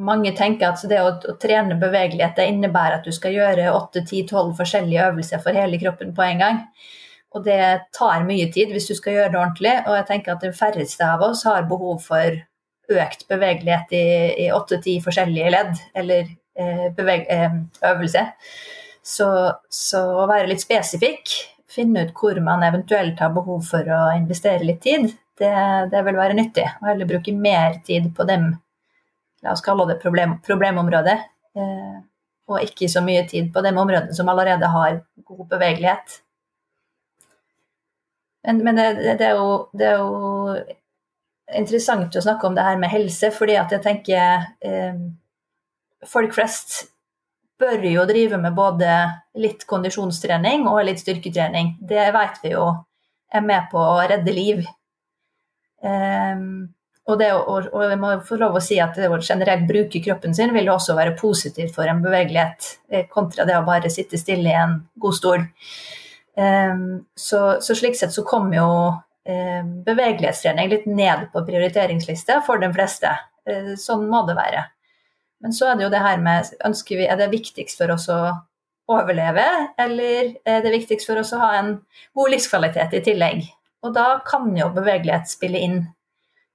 [0.00, 4.54] mange tenker at det å, å, trene bevegelighet det innebærer at du skal gjøre 8-10-12
[4.58, 6.62] forskjellige øvelser for hele kroppen på en gang.
[7.30, 7.62] Og det
[7.94, 11.06] tar mye tid hvis du skal gjøre det ordentlig, og jeg tenker at de færreste
[11.06, 12.40] av oss har behov for
[12.90, 16.24] økt bevegelighet i åtte-ti forskjellige ledd, eller
[16.58, 17.54] eh, beveg, eh,
[17.92, 18.24] øvelse.
[19.06, 19.28] Så,
[19.70, 21.30] så, å være litt spesifikk,
[21.70, 25.06] finne ut hvor man eventuelt har behov for å investere litt tid,
[25.40, 25.52] det,
[25.92, 26.66] det vil være nyttig.
[26.82, 28.50] Og heller bruke mer tid på dem,
[29.44, 31.18] la oss kalle det problem, problemområdet,
[31.56, 32.00] eh,
[32.50, 36.18] og ikke så mye tid på de områdene som allerede har god bevegelighet.
[38.46, 40.54] Men, men det, det, er jo, det, er jo,
[41.60, 45.02] interessant å snakke om det her med helse, fordi at jeg tenker eh,
[46.08, 46.86] Folk flest
[47.60, 48.88] bør jo drive med både
[49.36, 51.74] litt kondisjonstrening og litt styrketrening.
[51.84, 52.70] Det vet vi jo
[53.30, 54.62] er med på å redde liv.
[55.84, 56.70] Um,
[57.08, 60.02] og, det, og, og, jeg må få lov å si at det å generelt bruke
[60.04, 64.20] kroppen sin vil også være positivt for en bevegelighet, eh, kontra det å bare sitte
[64.20, 65.46] stille i en god stol.
[66.40, 68.66] Ehm, så, så, slik sett så kom jo
[69.28, 73.12] ehm, bevegelighetstrening litt ned på prioriteringslista for de fleste.
[73.48, 74.64] Eh, sånn må det være.
[75.40, 78.08] Men så er det jo det her med ønsker vi, Er det viktigst for oss
[78.12, 78.20] å
[78.90, 79.46] overleve,
[79.78, 81.72] eller er det viktigst for oss å ha en
[82.16, 83.46] god livskvalitet i tillegg?
[83.86, 85.78] Og da kan jo bevegelighet spille inn.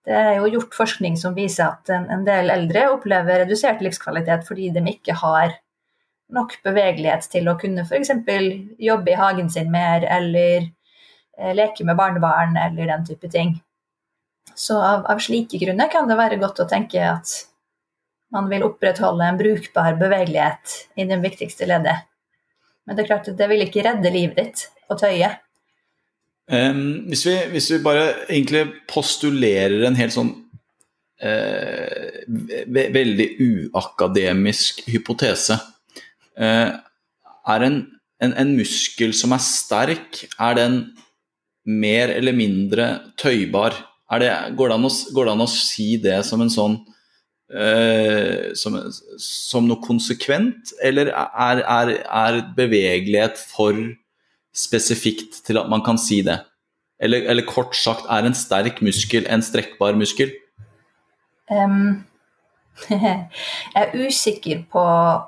[0.06, 4.70] Det er jo gjort forskning som viser at en, del eldre opplever redusert livskvalitet fordi
[4.76, 5.56] de ikke har
[6.34, 8.12] nok bevegelighet til å kunne f.eks.
[8.82, 13.58] jobbe i hagen sin mer, eller eh, leke med barnebarn, eller den type ting.
[14.56, 17.34] Så av, av, slike grunner kan det være godt å tenke at
[18.34, 22.08] man vil opprettholde en brukbar bevegelighet i det viktigste leddet.
[22.86, 25.32] Men det er klart at det vil ikke redde livet ditt å tøye.
[26.46, 30.30] Um, hvis, vi, hvis, vi, bare egentlig postulerer en helt sånn
[31.26, 32.20] uh,
[32.70, 35.58] veldig uakademisk hypotese
[36.36, 37.82] er en,
[38.22, 40.80] en, en, muskel som er sterk, er den
[41.66, 43.78] mer eller mindre tøybar?
[44.22, 46.76] Det, går, det å, går, det an å, si det som en sånn
[47.50, 48.78] eh, som,
[49.22, 53.80] som, noe konsekvent, eller er, er, er, bevegelighet for
[54.56, 56.38] spesifikt til at man kan si det?
[57.02, 60.32] Eller, eller kort sagt, er en sterk muskel en strekkbar muskel?
[61.52, 62.06] Um,
[62.90, 64.84] Jeg er usikker på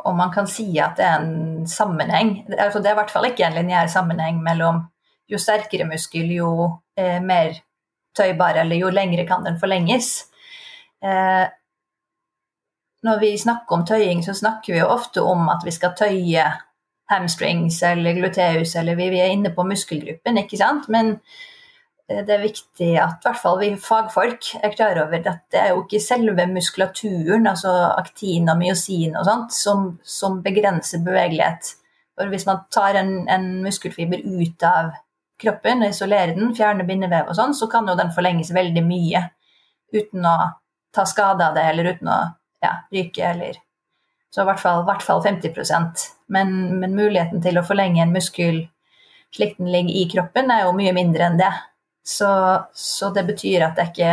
[0.10, 2.41] om man kan si at det er en sammenheng.
[2.58, 4.84] Altså, det er i hvert fall ikke en lineær sammenheng mellom
[5.28, 6.52] jo sterkere muskel, jo
[7.00, 7.56] eh, mer
[8.18, 10.28] tøybar, eller jo lengre kan den forlenges.
[11.04, 11.45] Eh,
[13.08, 16.45] når vi snakker om tøying, så snakker vi jo ofte om at vi skal tøye
[17.12, 20.89] hamstrings eller gluteus, eller vi, vi er inne på muskelgruppen, ikke sant.
[20.91, 21.18] Men
[22.08, 25.74] det er viktig at i hvert fall vi fagfolk er klar over at det er
[25.74, 31.74] jo ikke selve muskulaturen, altså aktin og myosin og sånt, som, som begrenser bevegelighet.
[32.16, 34.93] For hvis man tar en, en, muskelfiber ut av
[35.41, 39.28] kroppen og isolerer den, fjerner bindevev og sånn, så kan jo den forlenges veldig mye
[39.93, 40.38] uten å
[40.95, 42.18] ta skade av det eller uten å
[42.64, 43.60] ja, ryke eller
[44.32, 45.53] Så i hvert fall, hvert fall 50
[46.32, 48.64] men, men muligheten til å forlenge en muskel
[49.36, 51.51] slik den ligger i kroppen, er jo mye mindre enn det.
[52.08, 52.30] Så,
[52.74, 54.12] så, det betyr at det er ikke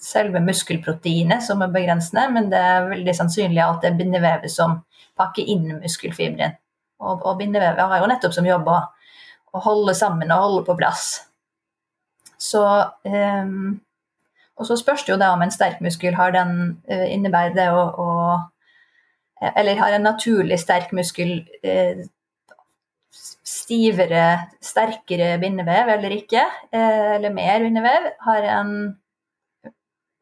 [0.00, 4.78] selve muskelproteinet som er begrensende, men det er veldig sannsynlig at det er bindevevet som
[5.20, 6.56] pakker inn muskelfibrin.
[7.00, 8.78] Og, og bindevevet har jo nettopp som jobb å,
[9.66, 11.06] holde sammen og holde på plass.
[12.40, 12.62] Så
[13.04, 13.80] um,
[14.56, 16.52] Og så spørs det jo da om en sterk muskel har den
[16.86, 22.06] uh, innebærer det å, å Eller har en naturlig sterk muskel uh,
[23.50, 24.24] stivere,
[24.62, 26.42] sterkere bindevev eller ikke,
[26.72, 28.74] eh, eller mer bindevev, har en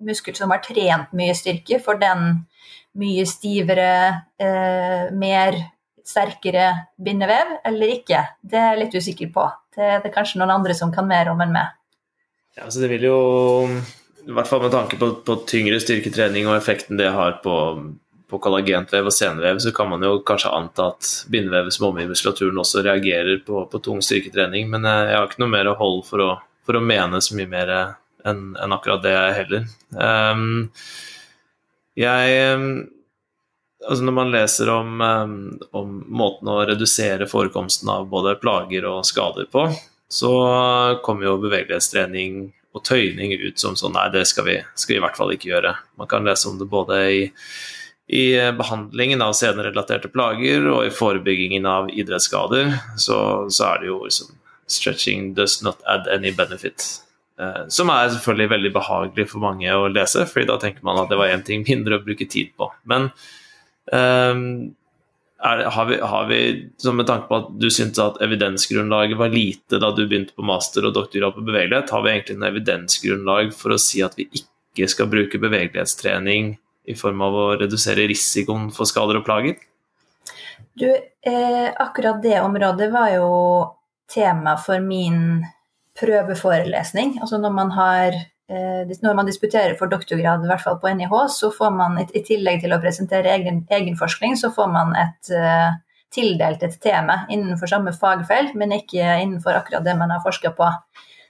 [0.00, 2.46] muskel som har trent mye styrke, for den
[2.98, 5.58] mye stivere, eh, mer
[6.08, 8.22] sterkere bindevev eller ikke?
[8.42, 9.46] Det er jeg litt usikker på.
[9.76, 11.74] Det er det kanskje noen andre som kan mer om enn meg.
[12.56, 13.18] Ja, altså det vil jo,
[14.26, 17.54] i hvert fall med tanke på, på tyngre styrketrening og effekten det har på
[18.28, 22.60] på kollagentvev og senevev, så kan man jo kanskje anta at bindevevet som omgir muskulaturen
[22.60, 26.04] også reagerer på, på, tung styrketrening, men eh, jeg har ikke noe mer å holde
[26.08, 26.28] for å,
[26.66, 27.74] for å mene så mye mer
[28.28, 29.66] enn en akkurat det heller.
[29.96, 30.70] Um,
[31.98, 32.86] jeg
[33.88, 35.34] Altså når man leser om, um,
[35.78, 39.68] om, måten å redusere forekomsten av både plager og skader på,
[40.10, 40.32] så
[41.06, 42.40] kommer jo bevegelighetstrening
[42.74, 45.52] og tøyning ut som sånn Nei, det skal vi, skal vi i hvert fall ikke
[45.52, 45.76] gjøre.
[46.00, 47.22] Man kan lese om det både i
[48.08, 48.24] i
[48.56, 53.18] behandlingen av senerelaterte plager og i forebyggingen av idrettsskader, så,
[53.52, 54.34] så er det jo liksom
[54.68, 56.84] Stretching does not add any benefit.
[57.40, 61.08] Eh, som er selvfølgelig veldig behagelig for mange å lese, fordi da tenker man at
[61.08, 62.68] det var én ting mindre å bruke tid på.
[62.90, 63.08] Men
[63.94, 64.42] eh,
[65.38, 66.40] er, har, vi, har vi,
[66.90, 70.88] Med tanke på at du syntes at evidensgrunnlaget var lite da du begynte på master
[70.88, 74.90] og doktorgrad på bevegelighet, har vi egentlig en evidensgrunnlag for å si at vi ikke
[74.90, 76.56] skal bruke bevegelighetstrening
[76.88, 79.58] i form av å redusere risikoen for skader og plager?
[80.78, 83.30] Du, eh, akkurat det området var jo
[84.14, 85.44] tema for min
[85.98, 87.18] prøveforelesning.
[87.20, 91.14] Altså når man har eh, når man disputerer for doktorgrad, i hvert fall på NIH,
[91.34, 95.32] så får man i tillegg til å presentere egen, egen forskning, så får man et,
[95.34, 95.74] uh,
[96.14, 100.70] tildelt et tema innenfor samme fagfelt, men ikke innenfor akkurat det man har forska på.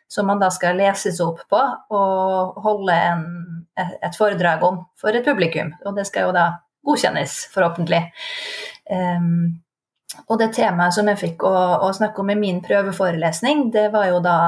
[0.08, 1.58] Som man da skal leses opp på
[1.92, 3.24] og holde en,
[3.76, 5.74] et foredrag om for et publikum.
[5.84, 6.46] Og det skal jo da
[6.88, 8.00] godkjennes, forhåpentlig.
[8.88, 9.60] Um,
[10.24, 11.52] og det temaet som jeg fikk å,
[11.84, 14.38] å, snakke om i min prøveforelesning, det var jo da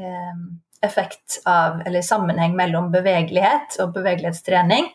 [0.00, 0.46] um,
[0.82, 4.88] effekt av, eller sammenheng mellom bevegelighet og bevegelighetstrening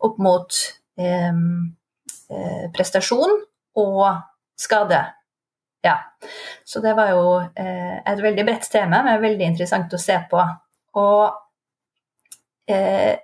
[0.00, 0.56] opp mot
[0.98, 1.40] eh,
[2.74, 3.36] prestasjon
[3.80, 4.04] og
[4.58, 5.00] skade.
[5.80, 5.96] Ja.
[6.64, 10.42] Så det var jo eh, et veldig bredt tema, men veldig interessant å se på.
[11.00, 13.16] Og eh,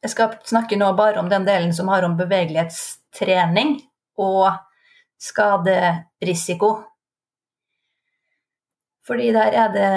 [0.00, 3.76] jeg skal snakke nå bare om den delen som har om bevegelighetstrening
[4.20, 4.48] og
[5.20, 6.70] skaderisiko.
[9.06, 9.90] Fordi der er det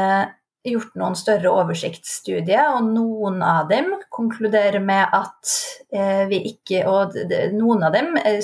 [0.64, 5.56] gjort noen større oversiktsstudier, og noen av dem konkluderer med at
[5.94, 7.18] eh, vi ikke Og
[7.54, 8.40] noen av dem er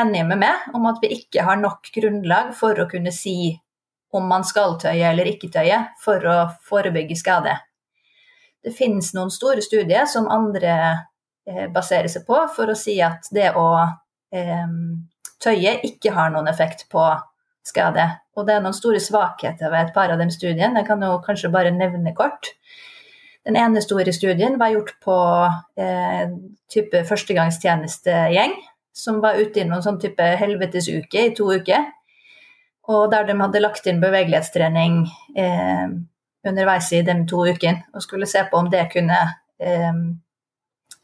[0.00, 3.54] enige med meg om at vi ikke har nok grunnlag for å kunne si
[4.14, 6.36] om man skal tøye eller ikke tøye for å
[6.68, 7.56] forebygge skade.
[8.64, 10.74] Det finnes noen store studier som andre
[11.44, 13.68] eh, baserer seg på for å si at det å
[14.32, 14.76] eh,
[15.44, 17.04] tøye ikke har noen effekt på
[17.66, 18.06] skade.
[18.36, 20.80] Og det er noen store svakheter ved et par av de studiene.
[20.80, 22.52] Jeg kan jo kanskje bare nevne kort.
[23.44, 25.16] Den ene store studien var gjort på
[25.80, 26.30] eh,
[26.72, 28.56] type førstegangstjenestegjeng,
[28.94, 31.90] som var ute i noen sånn type helvetesuke i to uker.
[32.88, 35.04] Og der de hadde lagt inn bevegelighetstrening
[35.40, 35.86] eh,
[36.44, 39.20] underveis i de to ukene og skulle se på om det kunne
[39.60, 40.02] eh,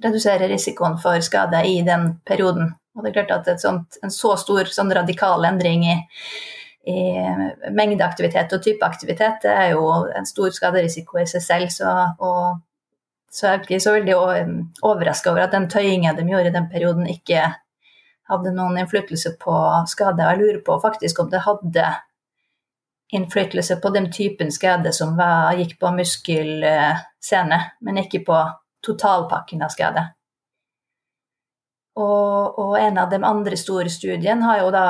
[0.04, 2.74] redusere risikoen for skade i den perioden.
[3.00, 5.96] Og det er klart at sånt, En så stor sånn radikal endring i,
[6.92, 7.00] i
[7.72, 9.86] mengdeaktivitet og type aktivitet, det er jo
[10.16, 11.72] en stor skaderisiko i seg selv.
[11.72, 12.60] Så, og,
[13.32, 14.18] så jeg er ikke så veldig
[14.84, 17.48] overraska over at den tøyinga de gjorde i den perioden, ikke
[18.30, 19.56] hadde noen innflytelse på
[19.90, 20.22] skade.
[20.22, 21.88] Jeg lurer på faktisk om det hadde
[23.10, 28.38] innflytelse på den typen skade som var, gikk på muskelsene, men ikke på
[28.86, 30.04] totalpakken av skade.
[31.98, 34.86] Og, og, en av de andre store studiene har jo da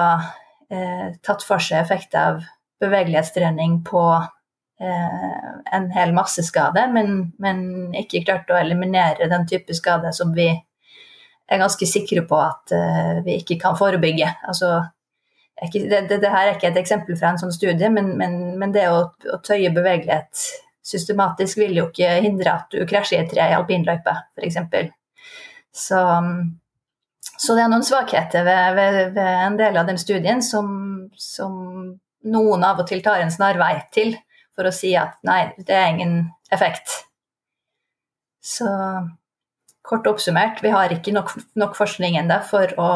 [0.71, 2.43] eh, tatt for seg effekt av
[2.81, 7.63] bevegelighetstrening på eh, en hel masse skade, men, men,
[7.97, 10.51] ikke klart å eliminere den type skade som vi
[11.51, 14.29] er ganske sikre på at eh, vi ikke kan forebygge.
[14.47, 14.77] Altså
[15.61, 18.41] ikke, det, det, det, her er ikke et eksempel fra en sånn studie, men, men,
[18.61, 20.47] men det å, å, tøye bevegelighet
[20.91, 24.57] systematisk vil jo ikke hindre at du krasjer i et tre i alpinløype, f.eks.
[25.77, 26.01] Så,
[27.41, 30.67] så det er noen svakheter ved, ved, ved en del av den studien som,
[31.17, 31.55] som,
[32.29, 34.13] noen av og til tar en snarvei til
[34.57, 36.15] for å si at nei, det er ingen
[36.53, 36.99] effekt.
[38.45, 38.69] Så
[39.87, 42.91] kort oppsummert, vi har ikke nok, nok forskning ennå for å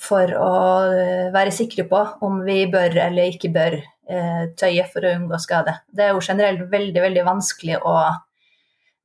[0.00, 0.52] for å
[0.88, 5.40] eh, være sikre på om vi bør eller ikke bør eh, tøye for å unngå
[5.42, 5.74] skade.
[5.92, 7.96] Det er jo generelt veldig, veldig vanskelig å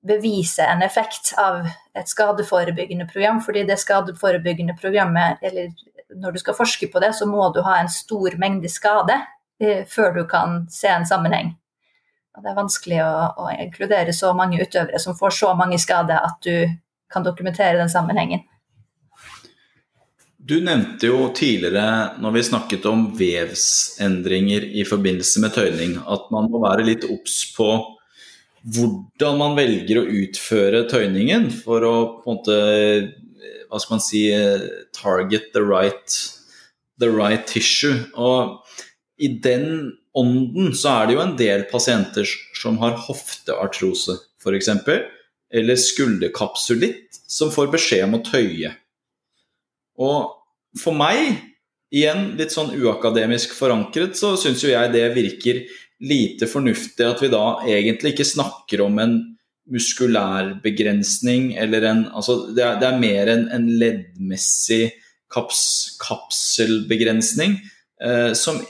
[0.06, 1.66] bevise en effekt av
[1.98, 5.72] et skadeforebyggende program, fordi det skadeforebyggende programmet, eller
[6.16, 9.18] når du skal forske på det, så må du ha en stor mengde skade
[9.62, 11.56] eh, før du kan se en sammenheng.
[12.36, 13.14] Og det er vanskelig å,
[13.46, 16.68] å inkludere så mange utøvere som får så mange skader at du
[17.12, 18.44] kan dokumentere den sammenhengen.
[20.46, 26.52] Du nevnte jo tidligere, når vi snakket om vevsendringer i forbindelse med tøyning, at man
[26.54, 27.72] må være litt obs på
[28.66, 32.60] hvordan man velger å utføre tøyningen for å på en måte
[33.70, 34.24] hva skal man si
[34.96, 36.18] target the right,
[37.02, 37.98] the right tissue.
[38.16, 38.62] Og
[39.22, 44.72] i den ånden så er det jo en del pasienter som har hofteartrose f.eks.,
[45.56, 48.72] eller skulderkapsulitt, som får beskjed om å tøye.
[50.02, 50.34] Og
[50.82, 51.38] for meg,
[51.96, 55.62] igjen litt sånn uakademisk forankret, så syns jo jeg det virker
[56.04, 59.16] lite fornuftig at vi da egentlig ikke snakker om en
[59.72, 64.92] muskulær begrensning eller en Altså det er, det er mer en, en leddmessig
[65.34, 67.60] kaps, kapselbegrensning
[68.04, 68.62] eh, som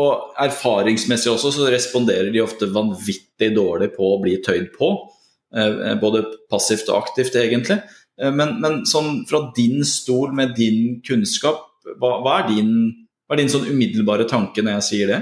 [0.00, 4.90] og erfaringsmessig også så responderer de ofte vanvittig dårlig på å bli tøyd på.
[5.50, 7.80] Eh, både passivt og aktivt, egentlig.
[8.20, 11.64] Men, men sånn fra din stol med din kunnskap,
[11.96, 12.70] hva, hva, er, din,
[13.26, 15.20] hva er din sånn umiddelbare tanke når jeg sier det?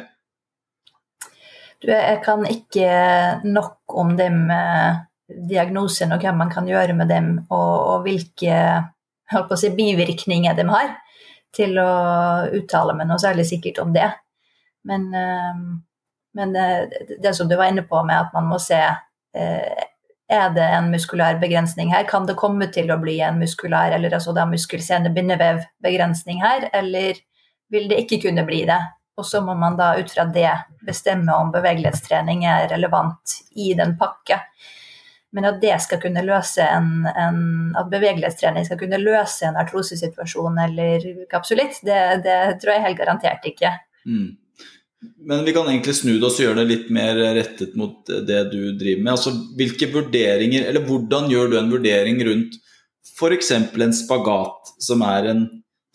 [1.78, 2.88] Du, jeg kan ikke
[3.46, 8.54] nok om det med diagnosen og hva man kan gjøre med dem, og, og hvilke
[9.60, 10.96] si, bivirkninger de har,
[11.54, 11.90] til å
[12.58, 14.08] uttale meg noe særlig sikkert om det.
[14.88, 15.62] Men, ehm,
[16.38, 16.66] men det,
[17.22, 19.86] det som du var inne på med at man må se eh,
[20.28, 22.04] er det en muskulær begrensning her?
[22.08, 27.20] Kan det komme til å bli en muskulær eller altså muskel-sene-bindevevbegrensning her, eller
[27.72, 28.80] vil det ikke kunne bli det?
[29.18, 30.50] Og så må man da ut fra det
[30.86, 34.40] bestemme om bevegelighetstrening er relevant i den pakka.
[35.34, 37.40] Men at en, en,
[37.76, 43.44] at bevegelighetstrening skal kunne løse en artrosesituasjon eller kapsulitt, det, det, tror jeg helt garantert
[43.50, 43.74] ikke.
[44.06, 44.38] Mm.
[45.28, 48.72] Men vi kan egentlig snu det og gjøre det litt mer rettet mot det du
[48.78, 49.12] driver med.
[49.12, 52.56] Altså, hvilke vurderinger, eller Hvordan gjør du en vurdering rundt
[53.18, 53.52] f.eks.
[53.52, 55.46] en spagat, som er en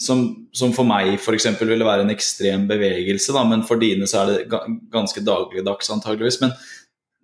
[0.03, 0.23] som,
[0.55, 1.47] som for meg f.eks.
[1.63, 4.61] ville være en ekstrem bevegelse, da, men for dine så er det
[4.93, 6.41] ganske dagligdags antageligvis.
[6.43, 6.55] Men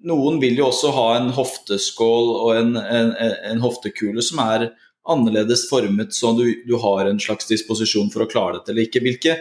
[0.10, 3.14] noen vil jo også ha en hofteskål og en, en,
[3.52, 4.70] en hoftekule som er
[5.10, 9.02] annerledes formet, så du, du, har en slags disposisjon for å klare dette eller ikke.
[9.06, 9.38] Hvilke,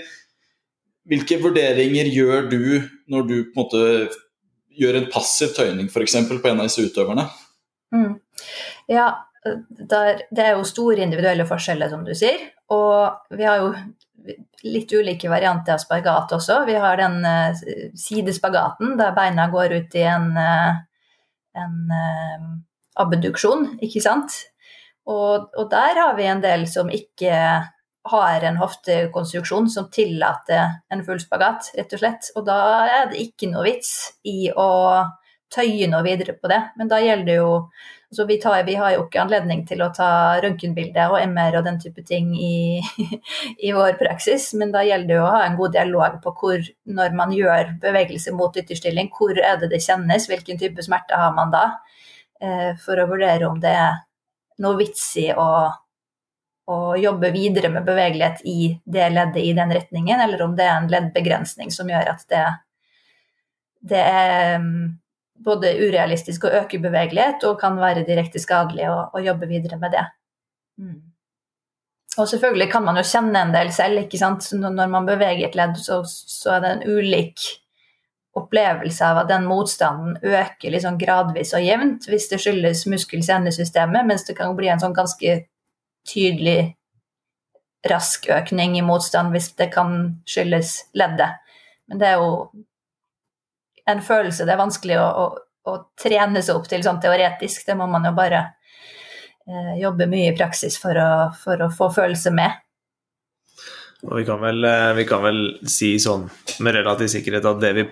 [1.08, 2.62] hvilke vurderinger gjør du
[3.10, 3.84] når du på en måte
[4.78, 6.16] gjør en passiv tøyning f.eks.
[6.30, 7.26] på en av disse utøverne?
[7.94, 8.18] Mm.
[8.90, 9.08] Ja,
[9.68, 12.40] der, det er jo store individuelle forskjeller, som du sier.
[12.74, 13.72] Og vi har jo
[14.66, 16.62] litt ulike varianter av spagat også.
[16.68, 20.78] Vi har den uh, sidespagaten der beina går ut i en, uh,
[21.56, 22.46] en uh,
[23.00, 24.34] abduksjon, ikke sant.
[25.08, 27.36] Og, og, der har vi en del som ikke
[28.08, 32.28] har en hoftekonstruksjon som tillater en full spagat, rett og slett.
[32.36, 33.94] Og da er det ikke noe vits
[34.28, 34.68] i å
[35.52, 36.60] tøye noe videre på det.
[36.76, 37.52] Men da gjelder det jo
[38.10, 41.66] så vi, tar, vi, har jo ikke anledning til å ta røntgenbilde og MR og
[41.66, 42.80] den type ting i,
[43.66, 47.18] i, vår praksis, men da gjelder det å ha en god dialog på hvor, når
[47.18, 51.52] man gjør bevegelse mot ytterstilling, hvor er det det kjennes, hvilken type smerte har man
[51.52, 51.66] da,
[52.40, 54.00] eh, for å vurdere om det er
[54.64, 55.50] noe vits i å,
[56.72, 60.78] å jobbe videre med bevegelighet i det leddet i den retningen, eller om det er
[60.78, 62.46] en leddbegrensning som gjør at det,
[63.92, 64.64] det er
[65.44, 69.94] både urealistisk og øker bevegelighet og kan være direkte skadelig å, å jobbe videre med
[69.94, 70.04] det.
[70.82, 70.98] Mm.
[72.18, 74.02] Og selvfølgelig kan man jo kjenne en del selv.
[74.02, 74.50] ikke sant?
[74.58, 77.46] Når man beveger et ledd, så, så er det en ulik
[78.38, 84.26] opplevelse av at den motstanden øker liksom gradvis og jevnt hvis det skyldes muskel-senesystemet, mens
[84.28, 85.40] det kan bli en sånn ganske
[86.08, 86.74] tydelig
[87.88, 91.38] rask økning i motstand hvis det kan skyldes leddet.
[91.88, 92.30] Men det er jo
[93.88, 95.26] en følelse det er vanskelig å, å,
[95.70, 97.66] å trene seg opp til sånn teoretisk.
[97.66, 98.42] Det må man jo bare
[99.48, 102.64] eh, jobbe mye i praksis for å, for å, få følelse med.
[104.06, 106.28] Og vi kan, vel, eh, vi kan vel si sånn
[106.64, 107.88] med relativ sikkerhet at det vi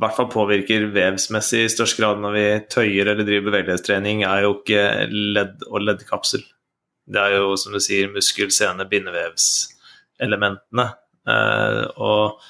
[0.00, 4.54] hvert fall påvirker vevsmessig i størst grad når vi tøyer eller driver bevegelighetstrening, er jo
[4.56, 6.44] ikke ledd og leddkapsel.
[7.10, 10.86] Det er jo, som du sier, muskel, sene, bindevevselementene.
[11.28, 12.40] Eh, og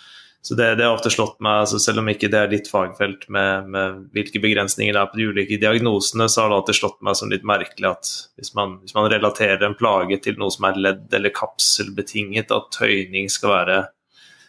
[0.42, 3.26] så det, det har ofte slått meg, altså selv om ikke det er ditt fagfelt
[3.28, 7.02] med, med, hvilke begrensninger det er på de ulike diagnosene, så har det alltid slått
[7.04, 10.64] meg som litt merkelig at hvis man, hvis man relaterer en plage til noe som
[10.70, 13.76] er ledd- eller kapselbetinget, at tøyning skal være,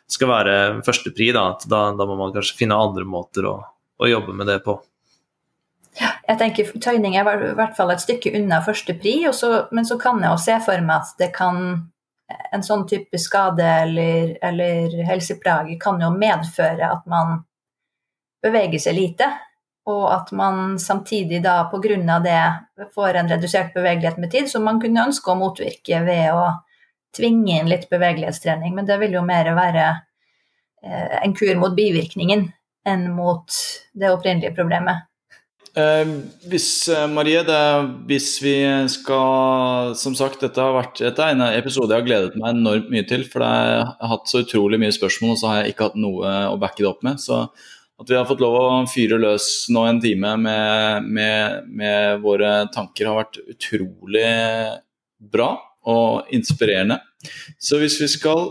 [0.07, 0.55] skal være
[0.87, 3.57] førstepri, da, da, da, må man kanskje finne andre måter å,
[3.99, 4.79] å jobbe med det på.
[5.99, 9.17] Ja, jeg tenker Tøyning er i hvert fall et stykke unna førstepri,
[9.75, 11.65] men så kan jeg også se for meg at det kan
[12.51, 17.41] en sånn type skade eller, eller helseplage kan jo medføre at man
[18.41, 19.27] beveger seg lite,
[19.89, 22.19] og at man samtidig da pga.
[22.23, 26.47] det får en redusert bevegelighet med tid, som man kunne ønske å motvirke ved å
[27.17, 28.75] tvinge inn litt bevegelighetstrening.
[28.75, 29.85] Men det vil jo mer være
[30.83, 32.47] eh, en kur mot bivirkningen
[32.87, 33.57] enn mot
[33.93, 35.07] det opprinnelige problemet.
[35.71, 36.07] Eh,
[36.51, 37.59] hvis, eh, Marie, det,
[38.09, 38.55] hvis vi
[38.91, 42.89] skal Som sagt, dette har vært dette er en episode jeg har gledet meg enormt
[42.91, 43.23] mye til.
[43.23, 46.33] For jeg har hatt så utrolig mye spørsmål, og så har jeg ikke hatt noe
[46.51, 47.21] å backe det opp med.
[47.23, 47.45] Så
[48.01, 52.65] at vi har fått lov å fyre løs nå en time med, med, med våre
[52.73, 54.27] tanker, har vært utrolig
[55.31, 55.53] bra
[55.87, 56.97] og inspirerende.
[57.61, 58.49] Så hvis vi skal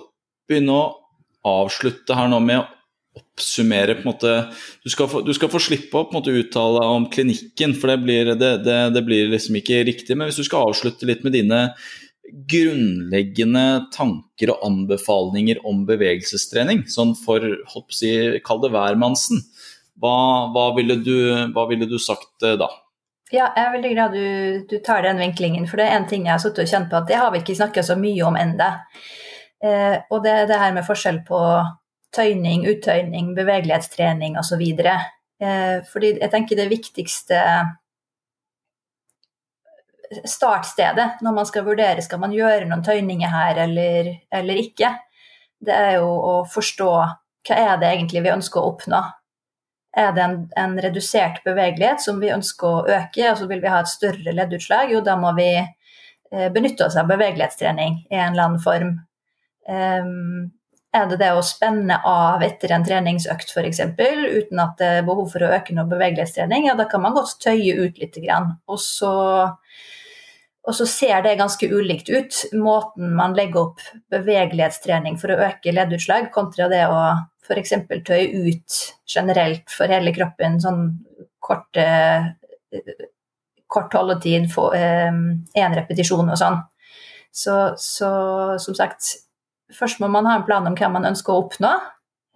[0.48, 0.92] begynne å
[1.50, 2.62] avslutte her nå med
[3.16, 4.34] oppsummere på en måte
[4.84, 7.92] Du skal få, du skal få slippe å på en måte uttale om klinikken, for
[7.92, 10.16] det blir, det, det, det blir liksom ikke riktig.
[10.16, 11.64] Men hvis du skal avslutte litt med dine
[12.50, 18.12] grunnleggende tanker og anbefalinger om bevegelsestrening, sånn for holdt på å si,
[18.46, 19.42] kall det hvermannsen,
[20.00, 20.14] hva,
[20.54, 21.16] hva, ville du,
[21.54, 22.70] hva ville du sagt eh, da?
[23.30, 24.24] Ja, jeg er veldig glad du,
[24.70, 26.98] du tar den vinklingen, for det er en ting jeg har sittet og kjent på
[26.98, 28.70] at det har vi ikke snakka så mye om ennå.
[29.60, 31.38] Eh, og det er det her med forskjell på
[32.16, 34.62] tøyning, uttøyning, bevegelighetstrening osv.
[35.40, 37.38] Eh, fordi jeg tenker det viktigste
[40.26, 44.90] startstedet når man skal vurdere skal man gjøre noen tøyninger her eller, eller ikke,
[45.62, 49.00] det er jo å forstå hva er det egentlig vi ønsker å oppnå.
[49.96, 53.70] Er det en, en redusert bevegelighet som vi ønsker å øke, og så vil vi
[53.72, 58.34] ha et større leddutslag, jo da må vi eh, benytte oss av bevegelighetstrening i en
[58.34, 58.92] eller annen form.
[59.70, 60.50] Um,
[60.90, 65.30] er det det å spenne av etter en treningsøkt f.eks., uten at det er behov
[65.32, 68.18] for å øke noe bevegelighetstrening, ja, da kan man godt tøye ut litt.
[68.66, 69.12] Og så,
[70.66, 75.76] og så ser det ganske ulikt ut, måten man legger opp bevegelighetstrening for å øke
[75.76, 76.98] leddutslag, kontra det å
[77.46, 77.76] f.eks.
[78.06, 80.84] tøye ut generelt for hele kroppen, sånn
[81.42, 81.78] kort,
[83.70, 86.60] kort holdetid, én eh, repetisjon og sånn.
[87.30, 88.08] Så, så
[88.58, 89.20] som sagt
[89.76, 91.70] Først må man ha en plan om hva man ønsker å oppnå.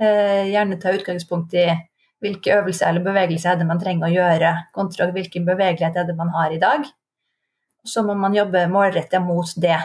[0.02, 1.68] Eh, gjerne ta utgangspunkt i
[2.24, 6.16] hvilke øvelser eller bevegelser er det man trenger å gjøre, kontra hvilken bevegelighet er det
[6.18, 6.86] man har i dag.
[7.84, 9.76] Så må man jobbe målrettet mot det.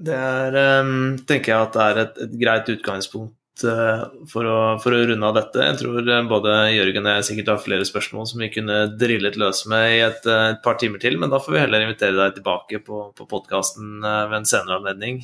[0.00, 4.94] Det er, um, tenker jeg at det er et, et greit utgangspunkt for, å, for,
[4.94, 5.64] å, runde av dette.
[5.66, 9.38] Jeg tror uh, både Jørgen og jeg sikkert har flere spørsmål som vi kunne drillet
[9.40, 12.18] løs med i et, uh, et, par timer til, men da får vi heller invitere
[12.18, 15.22] deg tilbake på, på podkasten ved en senere anledning.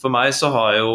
[0.00, 0.92] For meg så har jo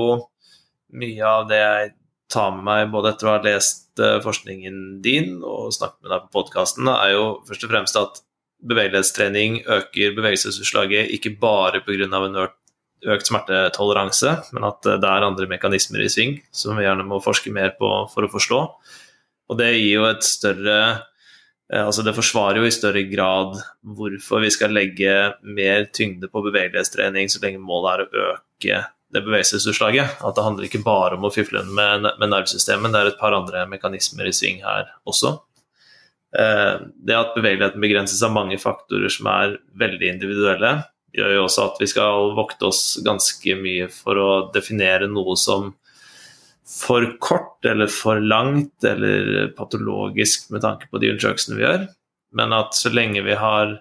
[0.93, 1.93] mye av det jeg
[2.33, 6.37] tar med meg både etter å ha lest forskningen din og snakket med deg på
[6.39, 8.23] podkasten, er jo først og fremst at
[8.63, 12.07] bevegelighetstrening øker bevegelsesutslaget ikke bare pga.
[12.07, 12.62] en økt
[13.11, 17.51] økt smertetoleranse, men at det er andre mekanismer i sving som vi gjerne må forske
[17.53, 18.61] mer på for å forstå.
[19.51, 23.57] Og det gir jo et større eh, Altså det forsvarer jo i større grad
[23.97, 28.83] hvorfor vi skal legge mer tyngde på bevegelighetstrening så lenge målet er å øke
[29.13, 30.19] det bevegelsesutslaget.
[30.25, 33.35] At det handler ikke bare om å fifle med, med nervesystemet, det er et par
[33.37, 35.35] andre mekanismer i sving her også.
[36.33, 36.75] Eh,
[37.05, 40.75] det at bevegeligheten begrenses av mange faktorer som er veldig individuelle,
[41.13, 45.71] gjør jo også at vi skal vokte oss ganske mye for å definere noe som
[46.69, 51.87] for kort eller for langt eller patologisk med tanke på de undersøkelsene vi gjør.
[52.33, 53.75] Men at så lenge vi har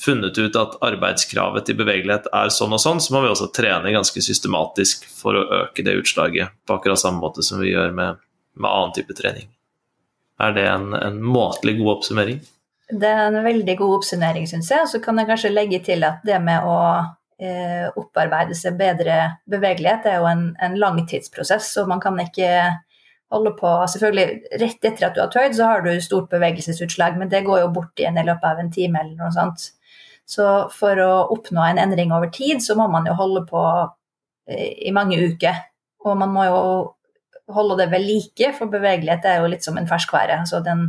[0.00, 3.92] funnet ut at arbeidskravet til bevegelighet er sånn og sånn, så må vi også trene
[3.92, 8.22] ganske systematisk for å øke det utslaget på akkurat samme måte som vi gjør med,
[8.56, 9.50] med annen type trening.
[10.40, 12.40] Er det en, en måtelig god oppsummering?
[12.90, 14.82] Det er en veldig god oppsummering, syns jeg.
[14.84, 16.76] Og så kan jeg kanskje legge til at det med å
[17.40, 19.18] eh, opparbeide seg bedre
[19.50, 22.50] bevegelighet er jo en, en langtidsprosess, og man kan ikke
[23.30, 27.30] holde på Selvfølgelig, rett etter at du har tøyd, så har du stort bevegelsesutslag, men
[27.30, 29.70] det går jo bort igjen i løpet av en time eller noe sånt.
[30.30, 33.62] Så for å oppnå en endring over tid, så må man jo holde på
[34.50, 35.62] eh, i mange uker.
[36.06, 36.60] Og man må jo
[37.50, 40.40] holde det ved like, for bevegelighet er jo litt som en ferskvare.
[40.44, 40.84] Altså den,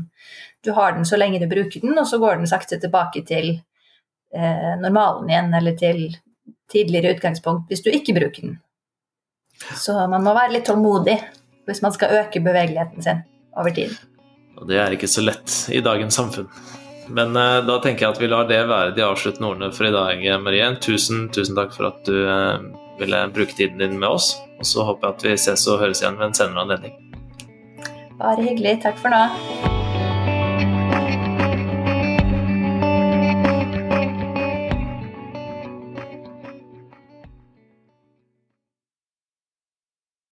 [0.64, 3.54] du har den så lenge du bruker den, og så går den sakte tilbake til
[4.36, 6.04] eh, normalen igjen, eller til
[6.72, 8.60] tidligere utgangspunkt hvis du ikke bruker den.
[9.78, 11.18] Så man må være litt tålmodig
[11.70, 13.26] hvis man skal øke bevegeligheten sin
[13.58, 13.94] over tid.
[14.62, 16.50] Og det er ikke så lett i dagens samfunn.
[17.12, 19.94] Men eh, da tenker jeg at vi lar det være de avsluttende ordene for i
[19.96, 20.70] dag, Marie.
[20.84, 22.70] Tusen, tusen takk for at du eh,
[23.02, 24.36] ville bruke tiden din med oss.
[24.62, 26.98] Og så håper jeg at vi ses og høres igjen ved en senere anledning.
[28.22, 28.84] Bare hyggelig.
[28.86, 29.81] Takk for nå.